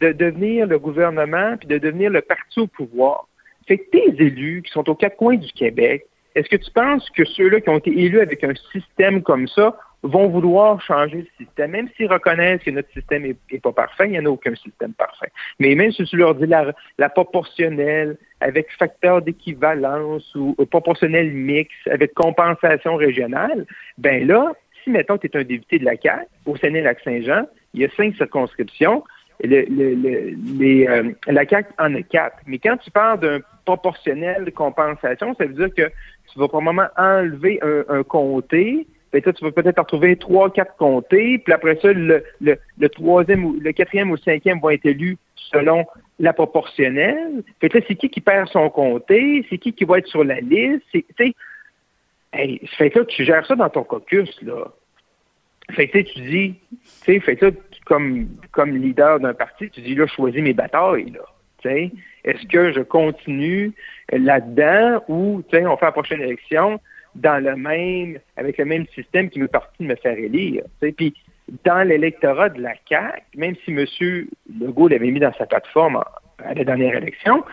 de 0.00 0.10
devenir 0.10 0.66
le 0.66 0.76
gouvernement 0.76 1.56
puis 1.56 1.68
de 1.68 1.78
devenir 1.78 2.10
le 2.10 2.20
parti 2.20 2.58
au 2.58 2.66
pouvoir. 2.66 3.28
Que 3.68 3.74
tes 3.74 4.08
élus 4.18 4.62
qui 4.62 4.72
sont 4.72 4.90
aux 4.90 4.96
quatre 4.96 5.16
coins 5.16 5.36
du 5.36 5.52
Québec, 5.52 6.04
est-ce 6.34 6.48
que 6.48 6.56
tu 6.56 6.68
penses 6.72 7.08
que 7.10 7.24
ceux-là 7.24 7.60
qui 7.60 7.68
ont 7.68 7.78
été 7.78 7.96
élus 7.96 8.20
avec 8.20 8.42
un 8.42 8.54
système 8.72 9.22
comme 9.22 9.46
ça 9.46 9.78
vont 10.02 10.26
vouloir 10.26 10.80
changer 10.80 11.18
le 11.18 11.44
système, 11.44 11.70
même 11.70 11.88
s'ils 11.96 12.10
reconnaissent 12.10 12.64
que 12.64 12.72
notre 12.72 12.90
système 12.90 13.22
n'est 13.22 13.60
pas 13.60 13.70
parfait, 13.70 14.06
il 14.06 14.10
n'y 14.10 14.18
en 14.18 14.26
a 14.26 14.30
aucun 14.30 14.56
système 14.56 14.94
parfait. 14.94 15.30
Mais 15.60 15.76
même 15.76 15.92
si 15.92 16.02
tu 16.02 16.16
leur 16.16 16.34
dis 16.34 16.46
la, 16.46 17.08
proportionnelle, 17.08 18.16
avec 18.40 18.66
facteur 18.80 19.22
d'équivalence 19.22 20.34
ou, 20.34 20.56
ou 20.58 20.66
proportionnel 20.66 21.30
mix, 21.30 21.70
avec 21.88 22.14
compensation 22.14 22.96
régionale, 22.96 23.64
ben 23.96 24.26
là, 24.26 24.50
si, 24.82 24.90
mettons, 24.90 25.18
tu 25.18 25.26
es 25.26 25.36
un 25.36 25.44
député 25.44 25.78
de 25.78 25.84
la 25.84 25.96
CAQ, 25.96 26.26
au 26.46 26.56
Sénat-Lac-Saint-Jean, 26.56 27.46
il 27.74 27.80
y 27.80 27.84
a 27.84 27.88
cinq 27.96 28.14
circonscriptions, 28.16 29.04
euh, 29.44 31.12
la 31.26 31.46
CAQ 31.46 31.68
en 31.78 31.94
a 31.94 32.02
quatre. 32.02 32.38
Mais 32.46 32.58
quand 32.58 32.76
tu 32.76 32.90
parles 32.90 33.20
d'un 33.20 33.40
proportionnel 33.64 34.44
de 34.44 34.50
compensation, 34.50 35.34
ça 35.34 35.44
veut 35.46 35.54
dire 35.54 35.74
que 35.74 35.90
tu 36.32 36.38
vas 36.38 36.48
probablement 36.48 36.88
enlever 36.96 37.60
un, 37.88 38.02
comté, 38.02 38.86
puis 39.10 39.22
toi, 39.22 39.32
tu 39.32 39.44
vas 39.44 39.52
peut-être 39.52 39.78
retrouver 39.78 40.16
trois, 40.16 40.50
quatre 40.50 40.76
comtés, 40.76 41.38
puis 41.38 41.52
après 41.52 41.78
ça, 41.82 41.92
le, 41.92 42.88
troisième 42.88 43.44
ou 43.44 43.56
le 43.60 43.72
quatrième 43.72 44.10
ou 44.10 44.14
le 44.14 44.20
cinquième 44.20 44.58
vont 44.58 44.70
être 44.70 44.86
élus 44.86 45.18
selon 45.36 45.84
la 46.18 46.32
proportionnelle. 46.32 47.42
Fait 47.60 47.72
là, 47.74 47.80
c'est 47.86 47.94
qui 47.94 48.08
qui 48.08 48.20
perd 48.20 48.48
son 48.48 48.70
comté, 48.70 49.44
c'est 49.50 49.58
qui 49.58 49.72
qui 49.72 49.84
va 49.84 49.98
être 49.98 50.06
sur 50.06 50.24
la 50.24 50.40
liste, 50.40 50.84
Hey, 52.32 52.60
fait 52.78 52.90
que 52.90 53.00
tu 53.00 53.24
gères 53.24 53.46
ça 53.46 53.54
dans 53.54 53.68
ton 53.68 53.84
caucus, 53.84 54.40
là. 54.42 54.72
Fait 55.70 55.88
que 55.88 55.98
tu 55.98 56.20
dis, 56.20 56.54
tu 56.70 56.78
sais, 56.82 57.20
fait 57.20 57.36
que 57.36 57.52
comme, 57.84 58.28
comme 58.50 58.76
leader 58.76 59.20
d'un 59.20 59.34
parti, 59.34 59.70
tu 59.70 59.80
dis, 59.80 59.94
là, 59.94 60.06
je 60.06 60.14
choisis 60.14 60.42
mes 60.42 60.54
batailles, 60.54 61.10
là. 61.10 61.20
Est-ce 61.64 62.46
que 62.46 62.72
je 62.72 62.80
continue 62.80 63.72
là-dedans 64.10 65.02
ou, 65.08 65.42
on 65.52 65.76
fait 65.76 65.84
la 65.86 65.92
prochaine 65.92 66.20
élection 66.20 66.80
dans 67.14 67.42
le 67.42 67.56
même, 67.56 68.18
avec 68.36 68.58
le 68.58 68.64
même 68.64 68.86
système 68.94 69.28
qui 69.28 69.38
me 69.38 69.48
parti 69.48 69.82
de 69.82 69.88
me 69.88 69.96
faire 69.96 70.16
élire, 70.18 70.64
sais, 70.80 70.92
Puis, 70.92 71.14
dans 71.64 71.86
l'électorat 71.86 72.48
de 72.48 72.62
la 72.62 72.74
CAQ, 72.88 73.22
même 73.36 73.54
si 73.64 73.72
M. 73.72 73.84
Legault 74.60 74.88
l'avait 74.88 75.10
mis 75.10 75.20
dans 75.20 75.32
sa 75.34 75.44
plateforme 75.44 76.02
à 76.38 76.54
la 76.54 76.64
dernière 76.64 76.96
élection, 76.96 77.44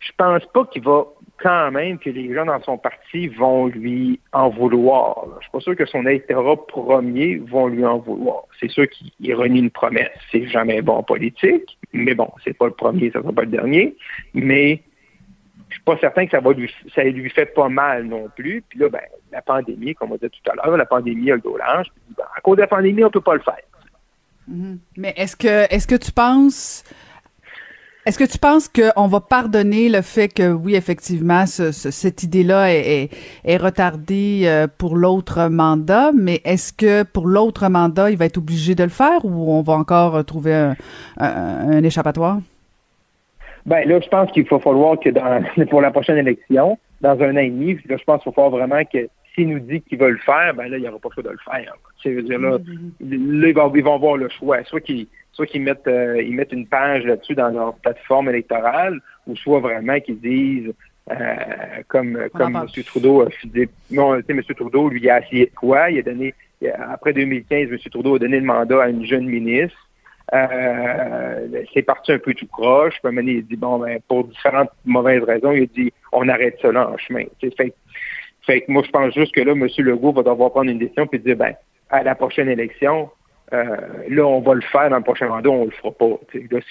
je 0.00 0.12
pense 0.16 0.44
pas 0.46 0.64
qu'il 0.64 0.82
va 0.82 1.04
quand 1.42 1.70
même 1.70 1.98
que 1.98 2.10
les 2.10 2.34
gens 2.34 2.44
dans 2.44 2.60
son 2.62 2.78
parti 2.78 3.28
vont 3.28 3.66
lui 3.66 4.20
en 4.32 4.48
vouloir. 4.50 5.26
Je 5.38 5.42
suis 5.44 5.50
pas 5.50 5.60
sûr 5.60 5.76
que 5.76 5.86
son 5.86 6.06
électorat 6.06 6.56
premier 6.66 7.36
vont 7.36 7.68
lui 7.68 7.84
en 7.84 7.98
vouloir. 7.98 8.44
C'est 8.58 8.70
sûr 8.70 8.86
qu'il 8.88 9.34
renie 9.34 9.60
une 9.60 9.70
promesse. 9.70 10.10
C'est 10.32 10.46
jamais 10.48 10.82
bon 10.82 10.96
en 10.96 11.02
politique, 11.02 11.78
mais 11.92 12.14
bon, 12.14 12.30
c'est 12.44 12.56
pas 12.56 12.66
le 12.66 12.72
premier, 12.72 13.10
ça 13.10 13.20
sera 13.20 13.32
pas 13.32 13.42
le 13.42 13.48
dernier. 13.48 13.96
Mais 14.34 14.82
je 15.68 15.74
suis 15.74 15.84
pas 15.84 15.96
certain 15.98 16.24
que 16.24 16.32
ça 16.32 16.40
va 16.40 16.52
lui 16.52 16.70
ça 16.94 17.04
lui 17.04 17.30
fait 17.30 17.46
pas 17.46 17.68
mal 17.68 18.04
non 18.04 18.28
plus. 18.34 18.62
Puis 18.68 18.78
là, 18.78 18.88
ben, 18.88 19.00
la 19.32 19.42
pandémie, 19.42 19.94
comme 19.94 20.12
on 20.12 20.16
dit 20.16 20.28
tout 20.28 20.50
à 20.50 20.54
l'heure, 20.54 20.76
la 20.76 20.86
pandémie 20.86 21.30
a 21.30 21.36
le 21.36 21.40
dos. 21.40 21.56
Ben, 21.58 22.24
à 22.36 22.40
cause 22.40 22.56
de 22.56 22.62
la 22.62 22.68
pandémie, 22.68 23.04
on 23.04 23.10
peut 23.10 23.20
pas 23.20 23.34
le 23.34 23.40
faire. 23.40 23.56
Mm-hmm. 24.50 24.78
Mais 24.96 25.14
est-ce 25.16 25.36
que 25.36 25.72
est-ce 25.72 25.86
que 25.86 25.94
tu 25.94 26.12
penses 26.12 26.84
Est-ce 28.10 28.18
que 28.18 28.24
tu 28.24 28.38
penses 28.38 28.68
qu'on 28.68 29.06
va 29.06 29.20
pardonner 29.20 29.88
le 29.88 30.02
fait 30.02 30.26
que, 30.26 30.52
oui, 30.52 30.74
effectivement, 30.74 31.46
cette 31.46 32.24
idée-là 32.24 32.74
est, 32.74 33.08
retardée 33.56 34.42
euh, 34.46 34.66
pour 34.66 34.96
l'autre 34.96 35.48
mandat, 35.48 36.10
mais 36.12 36.40
est-ce 36.44 36.72
que 36.72 37.04
pour 37.04 37.28
l'autre 37.28 37.68
mandat, 37.68 38.10
il 38.10 38.16
va 38.16 38.24
être 38.24 38.38
obligé 38.38 38.74
de 38.74 38.82
le 38.82 38.90
faire 38.90 39.24
ou 39.24 39.52
on 39.52 39.62
va 39.62 39.74
encore 39.74 40.24
trouver 40.24 40.72
un, 41.18 41.84
échappatoire? 41.84 42.40
Ben 43.64 43.88
là, 43.88 44.00
je 44.00 44.08
pense 44.08 44.32
qu'il 44.32 44.42
va 44.42 44.58
falloir 44.58 44.98
que 44.98 45.10
dans, 45.10 45.44
pour 45.70 45.80
la 45.80 45.92
prochaine 45.92 46.18
élection, 46.18 46.80
dans 47.02 47.16
un 47.20 47.36
an 47.36 47.38
et 47.38 47.50
demi, 47.50 47.78
je 47.88 47.94
pense 48.04 48.24
qu'il 48.24 48.32
va 48.32 48.34
falloir 48.34 48.50
vraiment 48.50 48.82
que 48.92 49.08
s'il 49.34 49.48
nous 49.48 49.60
dit 49.60 49.80
qu'il 49.82 49.98
va 49.98 50.08
le 50.08 50.18
faire, 50.18 50.54
ben 50.54 50.68
là, 50.68 50.76
il 50.76 50.82
n'y 50.82 50.88
aura 50.88 50.98
pas 50.98 51.08
le 51.08 51.14
choix 51.14 51.22
de 51.22 51.30
le 51.30 51.38
faire. 51.44 51.74
Tu 52.02 52.14
sais, 52.14 52.38
là, 52.38 52.58
mm-hmm. 52.58 53.40
là, 53.40 53.48
ils 53.48 53.54
vont, 53.54 53.74
ils 53.74 53.84
vont 53.84 53.94
avoir 53.94 54.16
le 54.16 54.28
choix. 54.28 54.62
Soit 54.64 54.80
qu'ils 54.80 55.06
soit 55.32 55.46
qu'ils 55.46 55.62
mettent 55.62 55.86
euh, 55.86 56.22
ils 56.22 56.34
mettent 56.34 56.52
une 56.52 56.66
page 56.66 57.04
là-dessus 57.04 57.34
dans 57.34 57.50
leur 57.50 57.74
plateforme 57.76 58.28
électorale, 58.28 59.00
ou 59.26 59.36
soit 59.36 59.60
vraiment 59.60 59.98
qu'ils 60.00 60.20
disent 60.20 60.72
euh, 61.10 61.14
comme 61.88 62.18
comme 62.34 62.56
M. 62.56 62.84
Trudeau 62.84 63.22
a 63.22 63.28
non, 63.90 64.14
M. 64.16 64.42
Trudeau, 64.56 64.88
lui, 64.88 65.00
il 65.00 65.10
a 65.10 65.20
essayé 65.20 65.46
de 65.46 65.54
quoi? 65.54 65.90
Il 65.90 65.98
a 65.98 66.02
donné 66.02 66.34
après 66.78 67.12
2015, 67.12 67.68
M. 67.70 67.78
Trudeau 67.90 68.16
a 68.16 68.18
donné 68.18 68.40
le 68.40 68.46
mandat 68.46 68.82
à 68.82 68.88
une 68.88 69.04
jeune 69.04 69.26
ministre. 69.26 69.78
Euh, 70.32 71.64
c'est 71.74 71.82
parti 71.82 72.12
un 72.12 72.18
peu 72.18 72.34
tout 72.34 72.46
croche. 72.46 72.94
Puis 73.02 73.18
un 73.18 73.22
il 73.22 73.44
dit 73.46 73.56
bon 73.56 73.78
ben 73.78 73.98
pour 74.06 74.24
différentes 74.24 74.70
mauvaises 74.84 75.22
raisons, 75.24 75.52
il 75.52 75.64
a 75.64 75.66
dit 75.66 75.92
on 76.12 76.28
arrête 76.28 76.58
cela 76.62 76.88
en 76.88 76.96
chemin. 76.98 77.24
Fait, 77.40 77.74
fait 78.50 78.62
que 78.62 78.72
moi 78.72 78.82
je 78.84 78.90
pense 78.90 79.14
juste 79.14 79.32
que 79.32 79.40
là, 79.40 79.52
M. 79.52 79.68
Legault 79.78 80.12
va 80.12 80.24
devoir 80.24 80.50
prendre 80.50 80.70
une 80.70 80.78
décision 80.78 81.06
puis 81.06 81.20
dire 81.20 81.36
ben 81.36 81.54
à 81.88 82.02
la 82.02 82.16
prochaine 82.16 82.48
élection, 82.48 83.08
euh, 83.52 83.76
là, 84.08 84.26
on 84.26 84.40
va 84.40 84.54
le 84.54 84.60
faire 84.60 84.90
dans 84.90 84.96
le 84.96 85.02
prochain 85.02 85.28
mandat, 85.28 85.50
on 85.50 85.66
le 85.66 85.70
fera 85.70 85.92
pas. 85.92 86.18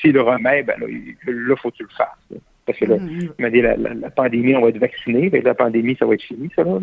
S'il 0.01 0.13
le 0.13 0.21
remet, 0.21 0.63
ben 0.63 0.75
là, 0.79 0.87
là, 1.25 1.55
faut 1.55 1.71
que 1.71 1.77
tu 1.77 1.83
le 1.83 1.89
fasses. 1.89 2.41
Parce 2.69 2.77
que 2.77 2.85
là, 2.85 2.97
mm-hmm. 2.97 3.31
il 3.39 3.41
m'a 3.41 3.49
dit 3.49 3.61
la, 3.61 3.75
la, 3.77 4.09
pandémie, 4.11 4.55
on 4.55 4.61
va 4.61 4.69
être 4.69 4.77
vacciné. 4.77 5.31
La 5.43 5.55
pandémie, 5.55 5.97
ça 5.97 6.05
va 6.05 6.13
être 6.13 6.21
fini, 6.21 6.51
ça, 6.55 6.63
là. 6.63 6.77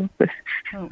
Oh. 0.74 0.88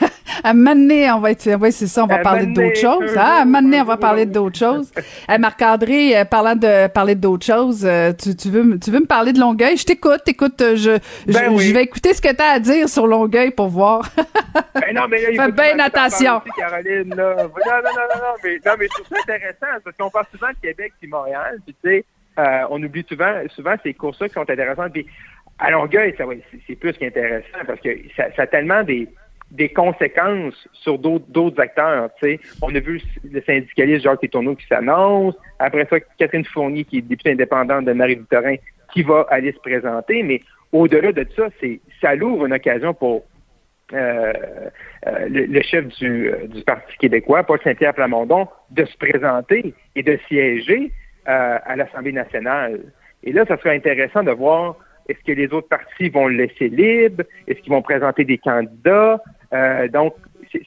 à 0.42 0.54
Mané, 0.54 1.10
on 1.10 1.20
va 1.20 1.32
être, 1.32 1.54
oui, 1.60 1.70
c'est 1.70 1.86
ça, 1.86 2.04
on 2.04 2.06
va 2.06 2.20
parler 2.20 2.46
d'autres 2.46 2.78
choses. 2.78 3.14
Ah, 3.14 3.40
à 3.42 3.44
Mané, 3.44 3.82
on 3.82 3.84
va 3.84 3.98
parler 3.98 4.24
d'autres 4.24 4.58
choses. 4.58 4.90
Marc-André, 5.38 6.16
euh, 6.16 6.24
parlant 6.24 6.56
de 6.56 6.86
parler 6.86 7.14
d'autres 7.14 7.44
choses, 7.44 7.84
euh, 7.84 8.14
tu, 8.14 8.34
tu, 8.34 8.48
veux, 8.48 8.78
tu 8.78 8.90
veux 8.90 9.00
me 9.00 9.06
parler 9.06 9.34
de 9.34 9.38
Longueuil? 9.38 9.76
Je 9.76 9.84
t'écoute, 9.84 10.22
écoute, 10.26 10.62
euh, 10.62 10.76
je, 10.76 10.92
ben 11.30 11.58
je, 11.58 11.74
vais 11.74 11.82
écouter 11.82 12.14
ce 12.14 12.22
que 12.22 12.34
tu 12.34 12.42
as 12.42 12.52
à 12.52 12.58
dire 12.58 12.88
sur 12.88 13.06
Longueuil 13.06 13.50
pour 13.50 13.68
voir. 13.68 14.08
ben 14.74 14.94
non, 14.94 15.08
mais 15.08 15.20
là, 15.20 15.30
il 15.30 15.36
Fais 15.36 15.52
bien 15.52 15.78
attention. 15.78 16.40
Caroline, 16.56 17.14
là. 17.14 17.34
Non, 17.36 17.44
non, 17.44 17.82
non, 17.84 18.16
non, 18.16 18.34
mais, 18.42 18.58
non, 18.64 18.72
mais 18.78 18.86
je 18.86 19.02
trouve 19.02 19.18
ça 19.26 19.34
intéressant 19.34 19.80
parce 19.84 19.96
qu'on 19.98 20.08
parle 20.08 20.26
souvent 20.32 20.48
de 20.48 20.66
Québec 20.66 20.94
et 21.02 21.06
Montréal, 21.06 21.58
tu 21.66 21.74
sais, 21.84 22.04
euh, 22.38 22.62
on 22.70 22.82
oublie 22.82 23.04
souvent, 23.08 23.42
souvent 23.48 23.74
ces 23.82 23.94
courses-là 23.94 24.28
qui 24.28 24.34
sont 24.34 24.48
intéressantes. 24.48 24.92
Puis 24.92 25.06
à 25.58 25.70
Longueuil, 25.70 26.14
ça 26.16 26.24
c'est 26.66 26.76
plus 26.76 26.92
qu'intéressant 26.92 27.58
parce 27.66 27.80
que 27.80 27.90
ça, 28.16 28.28
a 28.36 28.46
tellement 28.46 28.82
des, 28.84 29.08
conséquences 29.74 30.68
sur 30.72 30.98
d'autres 30.98 31.60
acteurs. 31.60 32.10
On 32.62 32.74
a 32.74 32.80
vu 32.80 33.00
le 33.24 33.40
syndicaliste 33.42 34.04
Jacques 34.04 34.30
Tourneau 34.30 34.54
qui 34.54 34.66
s'annonce. 34.66 35.34
Après 35.58 35.86
ça, 35.90 35.98
Catherine 36.18 36.44
Fournier, 36.44 36.84
qui 36.84 36.98
est 36.98 37.02
députée 37.02 37.32
indépendante 37.32 37.86
de 37.86 37.92
Marie-Victorin, 37.92 38.56
qui 38.92 39.02
va 39.02 39.26
aller 39.30 39.52
se 39.52 39.58
présenter. 39.58 40.22
Mais 40.22 40.42
au-delà 40.72 41.12
de 41.12 41.26
ça, 41.34 41.48
c'est 41.60 41.80
ça 42.00 42.14
l'ouvre 42.14 42.46
une 42.46 42.52
occasion 42.52 42.94
pour 42.94 43.24
euh, 43.94 44.32
euh, 45.06 45.28
le, 45.28 45.62
chef 45.62 45.88
du, 45.98 46.30
du 46.48 46.62
Parti 46.62 46.96
québécois, 46.98 47.42
Paul 47.42 47.58
Saint-Pierre 47.64 47.94
Plamondon, 47.94 48.46
de 48.70 48.84
se 48.84 48.96
présenter 48.98 49.72
et 49.96 50.02
de 50.02 50.18
siéger 50.28 50.92
à 51.28 51.76
l'Assemblée 51.76 52.12
nationale. 52.12 52.80
Et 53.22 53.32
là, 53.32 53.44
ça 53.46 53.56
serait 53.58 53.76
intéressant 53.76 54.22
de 54.22 54.30
voir 54.30 54.76
est-ce 55.08 55.24
que 55.24 55.32
les 55.32 55.52
autres 55.52 55.68
partis 55.68 56.10
vont 56.10 56.28
le 56.28 56.36
laisser 56.36 56.68
libre, 56.68 57.24
est-ce 57.46 57.60
qu'ils 57.60 57.72
vont 57.72 57.82
présenter 57.82 58.24
des 58.24 58.38
candidats? 58.38 59.22
Euh, 59.52 59.88
donc, 59.88 60.14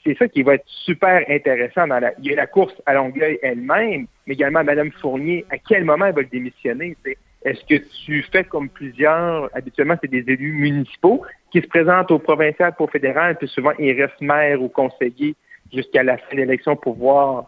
c'est 0.04 0.18
ça 0.18 0.28
qui 0.28 0.44
va 0.44 0.56
être 0.56 0.66
super 0.68 1.24
intéressant. 1.28 1.88
Dans 1.88 2.00
la, 2.00 2.12
il 2.20 2.32
y 2.32 2.34
a 2.34 2.36
la 2.36 2.48
course 2.48 2.74
à 2.86 2.94
Longueuil 2.94 3.40
elle-même, 3.42 4.06
mais 4.26 4.34
également 4.34 4.64
Mme 4.64 4.92
Fournier, 4.94 5.46
à 5.50 5.58
quel 5.58 5.86
moment 5.86 6.06
elle 6.06 6.16
va 6.16 6.22
le 6.22 6.28
démissionner? 6.28 6.96
Est-ce 7.44 7.64
que 7.66 7.84
tu 8.06 8.24
fais 8.32 8.44
comme 8.44 8.70
plusieurs, 8.70 9.50
habituellement 9.56 9.96
c'est 10.02 10.12
des 10.12 10.32
élus 10.32 10.54
municipaux, 10.54 11.24
qui 11.52 11.62
se 11.62 11.68
présentent 11.68 12.12
au 12.12 12.20
provincial 12.20 12.74
pour 12.76 12.88
au 12.88 12.92
fédéral, 12.92 13.38
puis 13.38 13.48
souvent 13.48 13.72
ils 13.80 14.00
restent 14.00 14.22
maire 14.22 14.62
ou 14.62 14.70
conseiller 14.70 15.36
jusqu'à 15.74 16.04
la 16.04 16.18
fin 16.18 16.36
de 16.36 16.42
l'élection 16.42 16.76
pour 16.76 16.96
voir 16.96 17.46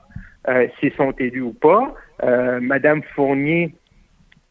euh, 0.47 0.67
s'ils 0.79 0.93
sont 0.93 1.11
élus 1.11 1.41
ou 1.41 1.53
pas. 1.53 1.93
Euh, 2.23 2.59
Madame 2.61 3.01
Fournier 3.15 3.73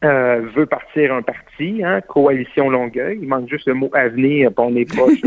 euh, 0.03 0.41
veut 0.53 0.65
partir 0.65 1.13
un 1.13 1.21
parti, 1.21 1.81
hein, 1.83 2.01
Coalition 2.01 2.69
Longueuil. 2.69 3.19
Il 3.21 3.27
manque 3.27 3.49
juste 3.49 3.67
le 3.67 3.73
mot 3.73 3.89
avenir, 3.93 4.51
pour 4.53 4.65
on 4.65 4.75
est 4.75 4.85
proche 4.85 5.19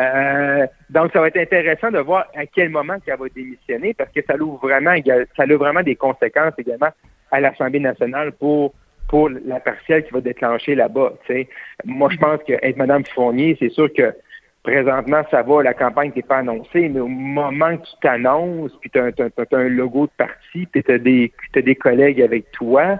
euh, 0.00 0.66
donc, 0.90 1.12
ça 1.12 1.20
va 1.20 1.28
être 1.28 1.38
intéressant 1.38 1.90
de 1.90 1.98
voir 1.98 2.26
à 2.36 2.46
quel 2.46 2.68
moment 2.68 2.98
qu'elle 3.00 3.18
va 3.18 3.26
démissionner, 3.34 3.94
parce 3.94 4.10
que 4.12 4.20
ça 4.26 4.36
ouvre 4.36 4.58
vraiment, 4.60 4.94
ça 5.36 5.42
a 5.42 5.56
vraiment 5.56 5.82
des 5.82 5.96
conséquences 5.96 6.52
également 6.58 6.90
à 7.30 7.40
l'Assemblée 7.40 7.80
nationale 7.80 8.32
pour 8.32 8.74
pour 9.08 9.28
la 9.28 9.60
partielle 9.60 10.04
qui 10.04 10.12
va 10.12 10.20
déclencher 10.20 10.74
là-bas. 10.74 11.12
Moi, 11.84 12.08
je 12.10 12.16
pense 12.16 12.40
que 12.46 12.54
être 12.62 12.76
Madame 12.76 13.04
Fournier, 13.14 13.56
c'est 13.60 13.68
sûr 13.68 13.92
que 13.92 14.14
présentement, 14.64 15.22
ça 15.30 15.42
va, 15.42 15.62
la 15.62 15.74
campagne 15.74 16.10
n'est 16.16 16.22
pas 16.22 16.38
annoncée, 16.38 16.88
mais 16.88 17.00
au 17.00 17.06
moment 17.06 17.76
que 17.76 17.82
tu 17.82 17.92
t'annonces, 18.00 18.72
puis 18.80 18.90
tu 18.90 18.98
as, 18.98 19.12
un 19.52 19.68
logo 19.68 20.06
de 20.06 20.12
parti, 20.16 20.66
puis 20.66 20.82
tu 20.82 20.90
as, 20.90 20.98
des 20.98 21.74
collègues 21.76 22.20
avec 22.20 22.50
toi, 22.50 22.98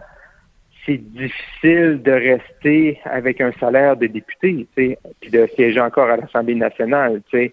c'est 0.86 0.98
difficile 0.98 2.02
de 2.02 2.12
rester 2.12 3.00
avec 3.04 3.40
un 3.40 3.50
salaire 3.52 3.96
de 3.96 4.06
député, 4.06 4.66
puis 4.74 4.98
de 5.30 5.46
siéger 5.56 5.80
encore 5.80 6.10
à 6.10 6.18
l'Assemblée 6.18 6.54
nationale. 6.54 7.22
Et 7.32 7.52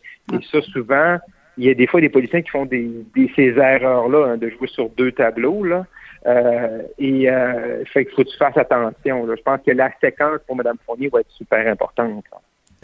ça, 0.52 0.62
souvent, 0.62 1.18
il 1.58 1.66
y 1.66 1.70
a 1.70 1.74
des 1.74 1.88
fois 1.88 2.02
des 2.02 2.10
policiers 2.10 2.44
qui 2.44 2.50
font 2.50 2.66
des, 2.66 2.92
ces 3.36 3.58
erreurs-là, 3.58 4.34
hein, 4.34 4.38
de 4.38 4.50
jouer 4.50 4.68
sur 4.68 4.90
deux 4.90 5.14
tableaux. 5.14 5.64
Là. 5.64 5.86
Euh, 6.28 6.82
et 7.00 7.30
euh, 7.30 7.84
fait 7.86 8.06
qu'il 8.06 8.14
faut 8.14 8.24
que 8.24 8.30
tu 8.30 8.38
fasses 8.38 8.58
attention. 8.58 9.26
Je 9.28 9.42
pense 9.42 9.62
que 9.66 9.72
la 9.72 9.90
séquence 10.02 10.40
pour 10.46 10.58
Mme 10.58 10.78
Fournier 10.86 11.08
va 11.08 11.22
être 11.22 11.32
super 11.32 11.66
importante. 11.72 12.26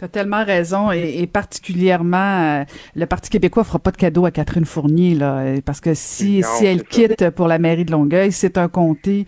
T'as 0.00 0.06
tellement 0.06 0.44
raison 0.44 0.92
et, 0.92 1.26
particulièrement 1.26 2.60
euh, 2.60 2.64
le 2.94 3.06
Parti 3.06 3.30
québécois 3.30 3.64
fera 3.64 3.80
pas 3.80 3.90
de 3.90 3.96
cadeau 3.96 4.26
à 4.26 4.30
Catherine 4.30 4.64
Fournier 4.64 5.16
là 5.16 5.56
parce 5.64 5.80
que 5.80 5.92
si 5.92 6.40
si 6.44 6.66
elle 6.66 6.84
quitte 6.84 7.30
pour 7.30 7.48
la 7.48 7.58
mairie 7.58 7.84
de 7.84 7.90
Longueuil, 7.90 8.30
c'est 8.30 8.58
un 8.58 8.68
comté 8.68 9.24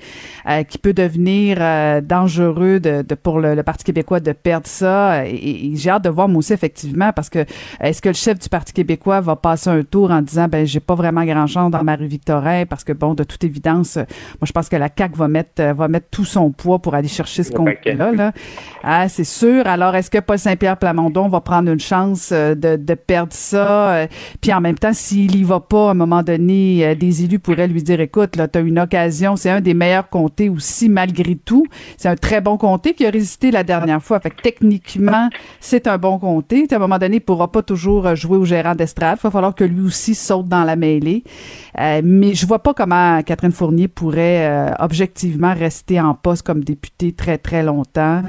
euh, 0.49 0.63
qui 0.63 0.79
peut 0.79 0.93
devenir 0.93 1.57
euh, 1.61 2.01
dangereux 2.01 2.79
de, 2.79 3.03
de 3.03 3.15
pour 3.17 3.41
le, 3.41 3.61
Parti 3.65 3.83
québécois 3.83 4.21
de 4.21 4.31
perdre 4.31 4.69
ça 4.69 5.27
et, 5.27 5.73
j'ai 5.75 5.91
hâte 5.91 6.05
de 6.05 6.09
voir 6.09 6.29
moi 6.29 6.39
aussi 6.39 6.53
effectivement 6.53 7.13
parce 7.13 7.31
que 7.31 7.45
est-ce 7.81 8.01
que 8.01 8.11
le 8.11 8.15
chef 8.15 8.39
du 8.39 8.49
Parti 8.49 8.73
québécois 8.73 9.21
va 9.21 9.35
passer 9.35 9.71
un 9.71 9.83
tour 9.83 10.13
en 10.13 10.23
disant 10.23 10.47
ben 10.47 10.65
j'ai 10.65 10.79
pas 10.79 10.95
vraiment 10.95 11.25
grand 11.25 11.49
chance 11.49 11.73
dans 11.73 11.83
Marie-Victorin 11.83 12.65
parce 12.67 12.85
que 12.85 12.93
bon 12.93 13.15
de 13.15 13.25
toute 13.25 13.43
évidence 13.43 13.97
moi 13.97 14.45
je 14.45 14.53
pense 14.53 14.69
que 14.69 14.77
la 14.77 14.89
CAC 14.89 15.17
va 15.17 15.27
mettre 15.27 15.75
va 15.75 15.89
mettre 15.89 16.07
tout 16.13 16.25
son 16.25 16.53
poids 16.53 16.79
pour 16.79 16.95
aller 16.95 17.09
chercher 17.09 17.43
ce 17.43 17.51
comté 17.51 17.95
là 17.95 18.13
là. 18.13 18.31
Ah, 18.85 19.09
c'est 19.09 19.25
sûr. 19.25 19.67
Alors 19.67 19.95
est-ce 19.97 20.11
que 20.11 20.19
Paul 20.19 20.39
Saint 20.39 20.57
Pierre 20.61 20.77
Plamondon 20.77 21.29
va 21.29 21.41
prendre 21.41 21.71
une 21.71 21.81
chance 21.81 22.31
euh, 22.33 22.55
de, 22.55 22.95
perdre 22.95 23.33
ça. 23.33 23.95
Euh, 23.95 24.07
puis 24.43 24.53
en 24.53 24.61
même 24.61 24.79
temps, 24.79 24.93
s'il 24.93 25.35
y 25.35 25.43
va 25.43 25.59
pas, 25.59 25.89
à 25.89 25.91
un 25.93 25.95
moment 25.95 26.23
donné, 26.23 26.87
euh, 26.87 26.95
des 26.95 27.25
élus 27.25 27.39
pourraient 27.39 27.67
lui 27.67 27.83
dire, 27.83 27.99
écoute, 28.01 28.37
là, 28.37 28.47
tu 28.47 28.59
as 28.59 28.61
une 28.61 28.79
occasion, 28.79 29.37
c'est 29.37 29.49
un 29.49 29.63
des 29.63 29.73
meilleurs 29.73 30.11
comtés 30.11 30.51
aussi, 30.51 30.91
malgré 30.91 31.35
tout. 31.35 31.65
C'est 31.97 32.09
un 32.09 32.15
très 32.15 32.43
bon 32.43 32.59
comté 32.59 32.93
qui 32.93 33.07
a 33.07 33.11
résisté 33.11 33.51
la 33.51 33.65
dernière 33.65 34.03
fois. 34.03 34.21
Fait 34.21 34.31
que 34.31 34.43
techniquement, 34.43 35.31
c'est 35.61 35.87
un 35.87 35.97
bon 35.97 36.19
comté. 36.19 36.67
À 36.71 36.77
un 36.77 36.79
moment 36.79 36.99
donné, 36.99 37.17
il 37.17 37.21
pourra 37.21 37.51
pas 37.51 37.63
toujours 37.63 38.15
jouer 38.15 38.37
au 38.37 38.45
gérant 38.45 38.75
d'estrade. 38.75 39.19
Il 39.19 39.23
va 39.23 39.31
falloir 39.31 39.55
que 39.55 39.65
lui 39.65 39.81
aussi 39.81 40.15
saute 40.15 40.47
dans 40.47 40.65
la 40.65 40.77
mêlée. 40.77 41.25
mais 41.79 42.35
je 42.35 42.47
vois 42.47 42.63
pas 42.63 42.75
comment 42.75 43.23
Catherine 43.23 43.53
Fournier 43.53 43.89
pourrait 43.89 44.75
objectivement 44.79 45.55
rester 45.55 45.99
en 46.01 46.13
poste 46.13 46.43
comme 46.43 46.63
députée 46.63 47.13
très, 47.13 47.39
très 47.39 47.63
longtemps. 47.63 48.23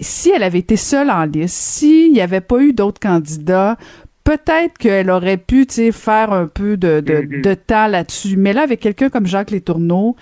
si 0.00 0.30
elle 0.30 0.44
avait 0.44 0.60
été 0.60 0.76
seule 0.76 1.10
en 1.10 1.24
liste, 1.24 1.39
s'il 1.46 2.12
n'y 2.12 2.20
avait 2.20 2.40
pas 2.40 2.60
eu 2.60 2.72
d'autres 2.72 3.00
candidats, 3.00 3.76
peut-être 4.24 4.78
qu'elle 4.78 5.10
aurait 5.10 5.36
pu 5.36 5.66
faire 5.92 6.32
un 6.32 6.46
peu 6.46 6.76
de, 6.76 7.00
mm-hmm. 7.00 7.42
de, 7.42 7.54
temps 7.54 7.86
là-dessus. 7.86 8.36
Mais 8.36 8.52
là, 8.52 8.62
avec 8.62 8.80
quelqu'un 8.80 9.08
comme 9.08 9.26
Jacques 9.26 9.50
Létourneau, 9.50 10.16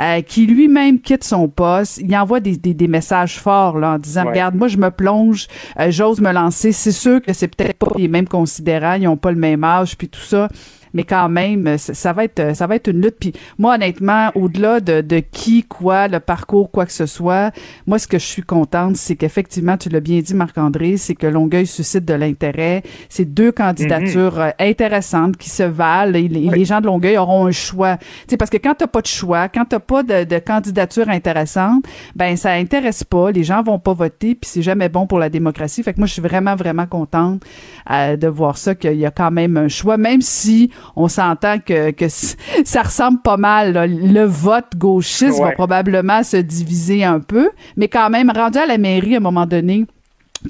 euh, 0.00 0.20
qui 0.20 0.46
lui-même 0.46 1.00
quitte 1.00 1.24
son 1.24 1.48
poste, 1.48 1.98
il 1.98 2.14
envoie 2.16 2.40
des, 2.40 2.56
des, 2.56 2.88
messages 2.88 3.38
forts 3.38 3.78
là, 3.78 3.92
en 3.92 3.98
disant, 3.98 4.24
regarde, 4.26 4.54
moi 4.54 4.68
je 4.68 4.76
me 4.76 4.90
plonge, 4.90 5.46
euh, 5.78 5.90
j'ose 5.90 6.20
me 6.20 6.32
lancer. 6.32 6.72
C'est 6.72 6.92
sûr 6.92 7.22
que 7.22 7.32
c'est 7.32 7.48
peut-être 7.48 7.78
pas 7.78 7.92
les 7.96 8.08
mêmes 8.08 8.28
considérants, 8.28 8.94
ils 8.94 9.04
n'ont 9.04 9.16
pas 9.16 9.30
le 9.30 9.38
même 9.38 9.64
âge, 9.64 9.96
puis 9.96 10.08
tout 10.08 10.20
ça. 10.20 10.48
Mais 10.94 11.04
quand 11.04 11.28
même, 11.28 11.76
ça 11.76 12.12
va 12.12 12.24
être, 12.24 12.56
ça 12.56 12.66
va 12.66 12.76
être 12.76 12.88
une 12.88 13.02
lutte. 13.02 13.16
Puis 13.20 13.32
moi, 13.58 13.74
honnêtement, 13.74 14.30
au-delà 14.34 14.80
de, 14.80 15.00
de 15.00 15.18
qui, 15.18 15.64
quoi, 15.64 16.08
le 16.08 16.20
parcours, 16.20 16.70
quoi 16.70 16.86
que 16.86 16.92
ce 16.92 17.06
soit, 17.06 17.52
moi, 17.86 17.98
ce 17.98 18.06
que 18.06 18.18
je 18.18 18.24
suis 18.24 18.42
contente, 18.42 18.96
c'est 18.96 19.16
qu'effectivement, 19.16 19.76
tu 19.76 19.88
l'as 19.88 20.00
bien 20.00 20.20
dit, 20.20 20.34
Marc-André, 20.34 20.96
c'est 20.96 21.14
que 21.14 21.26
Longueuil 21.26 21.66
suscite 21.66 22.04
de 22.04 22.14
l'intérêt. 22.14 22.82
C'est 23.08 23.24
deux 23.24 23.52
candidatures 23.52 24.36
mhm. 24.36 24.40
euh, 24.40 24.50
intéressantes 24.58 25.36
qui 25.36 25.50
se 25.50 25.62
valent. 25.62 26.12
Les, 26.12 26.28
les, 26.28 26.64
gens 26.64 26.80
de 26.80 26.86
Longueuil 26.86 27.18
auront 27.18 27.46
un 27.46 27.52
choix. 27.52 27.98
sais, 28.28 28.36
parce 28.36 28.50
que 28.50 28.56
quand 28.56 28.74
t'as 28.74 28.86
pas 28.86 29.00
de 29.02 29.06
choix, 29.06 29.48
quand 29.48 29.64
t'as 29.64 29.80
pas 29.80 30.02
de, 30.02 30.24
de 30.24 30.38
candidature 30.38 31.08
intéressante, 31.08 31.84
ben 32.14 32.36
ça 32.36 32.52
intéresse 32.52 33.04
pas. 33.04 33.30
Les 33.32 33.44
gens 33.44 33.62
vont 33.62 33.78
pas 33.78 33.92
voter, 33.92 34.34
puis 34.34 34.48
c'est 34.48 34.62
jamais 34.62 34.88
bon 34.88 35.06
pour 35.06 35.18
la 35.18 35.28
démocratie. 35.28 35.82
Fait 35.82 35.92
que 35.92 35.98
moi, 35.98 36.06
je 36.06 36.12
suis 36.12 36.22
vraiment, 36.22 36.54
vraiment 36.54 36.86
contente 36.86 37.42
euh, 37.90 38.16
de 38.16 38.28
voir 38.28 38.56
ça, 38.56 38.74
qu'il 38.74 38.96
y 38.96 39.06
a 39.06 39.10
quand 39.10 39.30
même 39.30 39.56
un 39.56 39.68
choix, 39.68 39.96
même 39.96 40.20
si 40.20 40.70
on 40.96 41.08
s'entend 41.08 41.58
que, 41.58 41.90
que 41.90 42.08
ça 42.08 42.82
ressemble 42.82 43.20
pas 43.22 43.36
mal. 43.36 43.72
Le 43.88 44.24
vote 44.24 44.76
gauchiste 44.76 45.40
va 45.40 45.52
probablement 45.52 46.22
se 46.22 46.36
diviser 46.36 47.04
un 47.04 47.20
peu, 47.20 47.50
mais 47.76 47.88
quand 47.88 48.10
même, 48.10 48.30
rendu 48.30 48.58
à 48.58 48.66
la 48.66 48.78
mairie 48.78 49.14
à 49.14 49.18
un 49.18 49.20
moment 49.20 49.46
donné, 49.46 49.86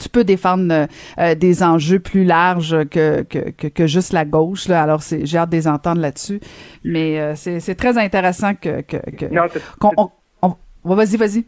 tu 0.00 0.08
peux 0.08 0.24
défendre 0.24 0.88
euh, 1.18 1.34
des 1.34 1.62
enjeux 1.62 2.00
plus 2.00 2.24
larges 2.24 2.84
que, 2.88 3.22
que, 3.22 3.68
que, 3.68 3.86
juste 3.86 4.12
la 4.12 4.24
gauche. 4.24 4.68
Là. 4.68 4.82
Alors, 4.82 5.02
j'ai 5.02 5.38
hâte 5.38 5.50
de 5.50 5.56
les 5.56 5.68
entendre 5.68 6.00
là-dessus. 6.00 6.40
Mais 6.84 7.20
euh, 7.20 7.34
c'est, 7.36 7.74
très 7.74 7.96
intéressant 7.98 8.54
que... 8.54 8.80
que, 8.80 8.96
que 9.10 9.26
non, 9.26 9.44
on, 10.42 10.94
vas-y, 10.94 11.16
vas-y. 11.16 11.44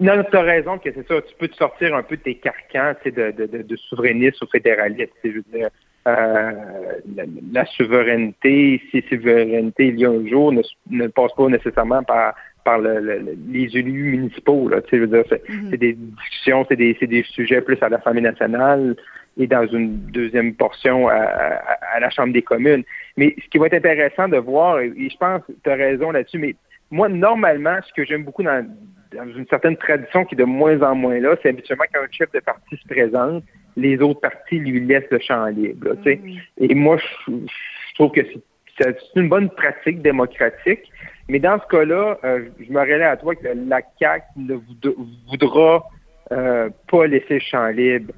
Non, 0.00 0.24
tu 0.28 0.36
as 0.36 0.42
raison 0.42 0.78
que 0.78 0.90
c'est 0.92 1.06
ça. 1.06 1.20
Tu 1.22 1.34
peux 1.38 1.48
te 1.48 1.56
sortir 1.56 1.94
un 1.94 2.02
peu 2.02 2.16
de 2.16 2.22
tes 2.22 2.36
carcans 2.36 2.94
de, 3.04 3.10
de, 3.10 3.46
de, 3.46 3.62
de 3.62 3.76
souverainisme 3.76 4.44
ou 4.44 4.48
fédéraliste. 4.50 5.12
Je 5.22 5.30
veux 5.30 5.44
dire, 5.52 5.68
euh, 6.08 6.51
la, 7.52 7.64
souveraineté, 7.66 8.80
si 8.90 9.02
souveraineté 9.08 9.88
il 9.88 10.00
y 10.00 10.04
a 10.04 10.10
un 10.10 10.26
jour, 10.26 10.52
ne, 10.52 10.62
ne 10.90 11.06
passe 11.08 11.32
pas 11.36 11.48
nécessairement 11.48 12.02
par 12.02 12.34
par 12.64 12.78
les 12.78 13.76
élus 13.76 14.16
municipaux. 14.16 14.68
Là, 14.68 14.80
je 14.90 14.96
veux 14.96 15.06
dire, 15.06 15.24
mhm. 15.48 15.70
c'est, 15.70 15.78
des 15.78 15.94
discussions, 15.94 16.64
c'est 16.68 16.76
des, 16.76 16.94
des 16.94 17.24
sujets 17.24 17.60
plus 17.60 17.78
à 17.82 17.88
l'Assemblée 17.88 18.20
nationale 18.20 18.96
et 19.38 19.46
dans 19.46 19.66
une 19.66 19.96
deuxième 20.10 20.54
portion 20.54 21.08
à, 21.08 21.14
à, 21.14 22.00
la 22.00 22.10
Chambre 22.10 22.32
des 22.32 22.42
communes. 22.42 22.84
Mais 23.16 23.34
ce 23.42 23.48
qui 23.48 23.58
va 23.58 23.66
être 23.66 23.74
intéressant 23.74 24.28
de 24.28 24.36
voir, 24.36 24.80
et 24.80 24.92
je 24.96 25.16
pense 25.16 25.42
que 25.46 25.52
tu 25.64 25.70
as 25.70 25.74
raison 25.74 26.10
là-dessus, 26.10 26.38
mais 26.38 26.54
moi, 26.90 27.08
normalement, 27.08 27.78
ce 27.86 27.92
que 27.94 28.04
j'aime 28.04 28.24
beaucoup 28.24 28.42
dans, 28.42 28.66
dans, 29.12 29.26
une 29.34 29.46
certaine 29.48 29.76
tradition 29.76 30.24
qui 30.24 30.34
est 30.34 30.38
de 30.38 30.44
moins 30.44 30.80
en 30.82 30.94
moins 30.94 31.18
là, 31.18 31.34
c'est 31.42 31.48
habituellement 31.48 31.84
quand 31.92 32.00
un 32.00 32.12
chef 32.12 32.30
de 32.32 32.40
parti 32.40 32.76
se 32.76 32.86
présente, 32.86 33.42
les 33.76 33.98
autres 34.00 34.20
partis 34.20 34.58
lui 34.58 34.80
laissent 34.80 35.10
le 35.10 35.18
champ 35.18 35.46
libre. 35.46 35.88
Là, 35.88 35.94
mhm. 36.04 36.38
Et 36.58 36.74
moi, 36.74 36.98
je, 36.98 37.32
je 37.32 37.94
trouve 37.94 38.12
que 38.12 38.20
c'est 38.78 38.96
une 39.16 39.28
bonne 39.28 39.50
pratique 39.50 40.02
démocratique. 40.02 40.90
Mais 41.28 41.38
dans 41.38 41.58
ce 41.60 41.66
cas-là, 41.68 42.18
euh, 42.24 42.48
je 42.58 42.72
me 42.72 42.80
relais 42.80 43.04
à 43.04 43.16
toi 43.16 43.34
que 43.34 43.48
la 43.68 43.80
CAQ 43.98 44.24
ne 44.36 44.54
voudra 45.28 45.86
euh, 46.32 46.68
pas 46.90 47.06
laisser 47.06 47.40
champ 47.40 47.68
libre 47.68 48.12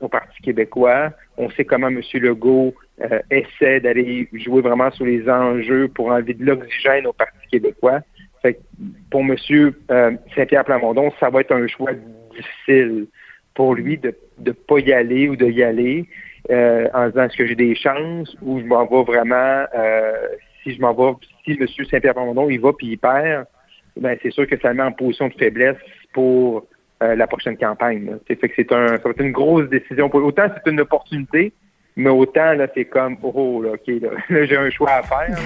au 0.00 0.08
Parti 0.08 0.42
québécois. 0.42 1.10
On 1.36 1.48
sait 1.50 1.64
comment 1.64 1.86
M. 1.86 2.00
Legault 2.14 2.74
euh, 3.00 3.20
essaie 3.30 3.78
d'aller 3.78 4.28
jouer 4.32 4.60
vraiment 4.60 4.90
sur 4.90 5.06
les 5.06 5.28
enjeux 5.28 5.86
pour 5.86 6.08
enlever 6.08 6.34
de 6.34 6.44
l'oxygène 6.44 7.06
au 7.06 7.12
Parti 7.12 7.46
québécois. 7.48 8.00
Fait 8.42 8.58
pour 9.10 9.20
M. 9.20 9.36
Saint-Pierre 10.34 10.64
Plamondon, 10.64 11.12
ça 11.20 11.30
va 11.30 11.42
être 11.42 11.52
un 11.52 11.68
choix 11.68 11.92
difficile 12.34 13.06
pour 13.54 13.74
lui 13.74 13.98
de 13.98 14.16
ne 14.44 14.52
pas 14.52 14.78
y 14.78 14.92
aller 14.92 15.28
ou 15.28 15.36
de 15.36 15.46
y 15.46 15.62
aller 15.62 16.06
en 16.48 17.08
disant 17.08 17.24
est-ce 17.24 17.36
que 17.36 17.46
j'ai 17.46 17.54
des 17.54 17.74
chances 17.74 18.34
ou 18.42 18.60
je 18.60 18.64
m'en 18.64 18.86
vais 18.86 19.02
vraiment 19.04 19.64
si 20.62 20.74
je 20.74 20.80
m'en 20.80 20.92
vais, 20.92 21.12
si 21.44 21.52
M. 21.52 21.66
Saint-Pierre-Plamondon, 21.90 22.50
il 22.50 22.60
va 22.60 22.72
puis 22.72 22.88
il 22.88 22.98
perd, 22.98 23.46
ben 23.96 24.16
c'est 24.22 24.30
sûr 24.30 24.46
que 24.46 24.58
ça 24.60 24.72
met 24.72 24.82
en 24.82 24.92
position 24.92 25.28
de 25.28 25.34
faiblesse 25.34 25.76
pour 26.12 26.66
euh, 27.02 27.14
la 27.14 27.26
prochaine 27.26 27.56
campagne. 27.56 28.16
Fait 28.26 28.36
que 28.36 28.52
c'est 28.56 28.72
un, 28.72 28.88
ça 28.88 29.02
va 29.04 29.10
être 29.10 29.20
une 29.20 29.32
grosse 29.32 29.68
décision. 29.68 30.08
Pour, 30.08 30.22
autant, 30.24 30.46
c'est 30.54 30.70
une 30.70 30.80
opportunité, 30.80 31.52
mais 31.96 32.10
autant, 32.10 32.52
là, 32.52 32.66
c'est 32.74 32.84
comme, 32.84 33.16
oh, 33.22 33.62
là, 33.62 33.72
OK, 33.72 33.86
là, 34.30 34.44
j'ai 34.44 34.56
un 34.56 34.70
choix 34.70 34.92
à 34.92 35.02
faire, 35.02 35.38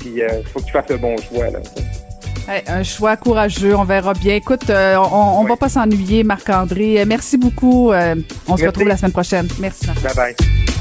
Puis, 0.00 0.12
il 0.16 0.22
euh, 0.22 0.42
faut 0.44 0.60
que 0.60 0.66
tu 0.66 0.72
fasses 0.72 0.90
le 0.90 0.98
bon 0.98 1.16
choix, 1.18 1.50
là. 1.50 1.60
Un 2.48 2.82
choix 2.82 3.16
courageux, 3.16 3.76
on 3.76 3.84
verra 3.84 4.14
bien. 4.14 4.34
Écoute, 4.34 4.68
euh, 4.70 4.96
on, 4.96 5.42
ne 5.44 5.48
va 5.48 5.56
pas 5.56 5.68
s'ennuyer, 5.68 6.24
Marc-André. 6.24 7.04
Merci 7.06 7.36
beaucoup. 7.36 7.92
on 7.92 8.56
se 8.56 8.66
retrouve 8.66 8.88
la 8.88 8.96
semaine 8.96 9.12
prochaine. 9.12 9.48
Merci. 9.60 9.86
Bye 10.02 10.14
bye. 10.14 10.71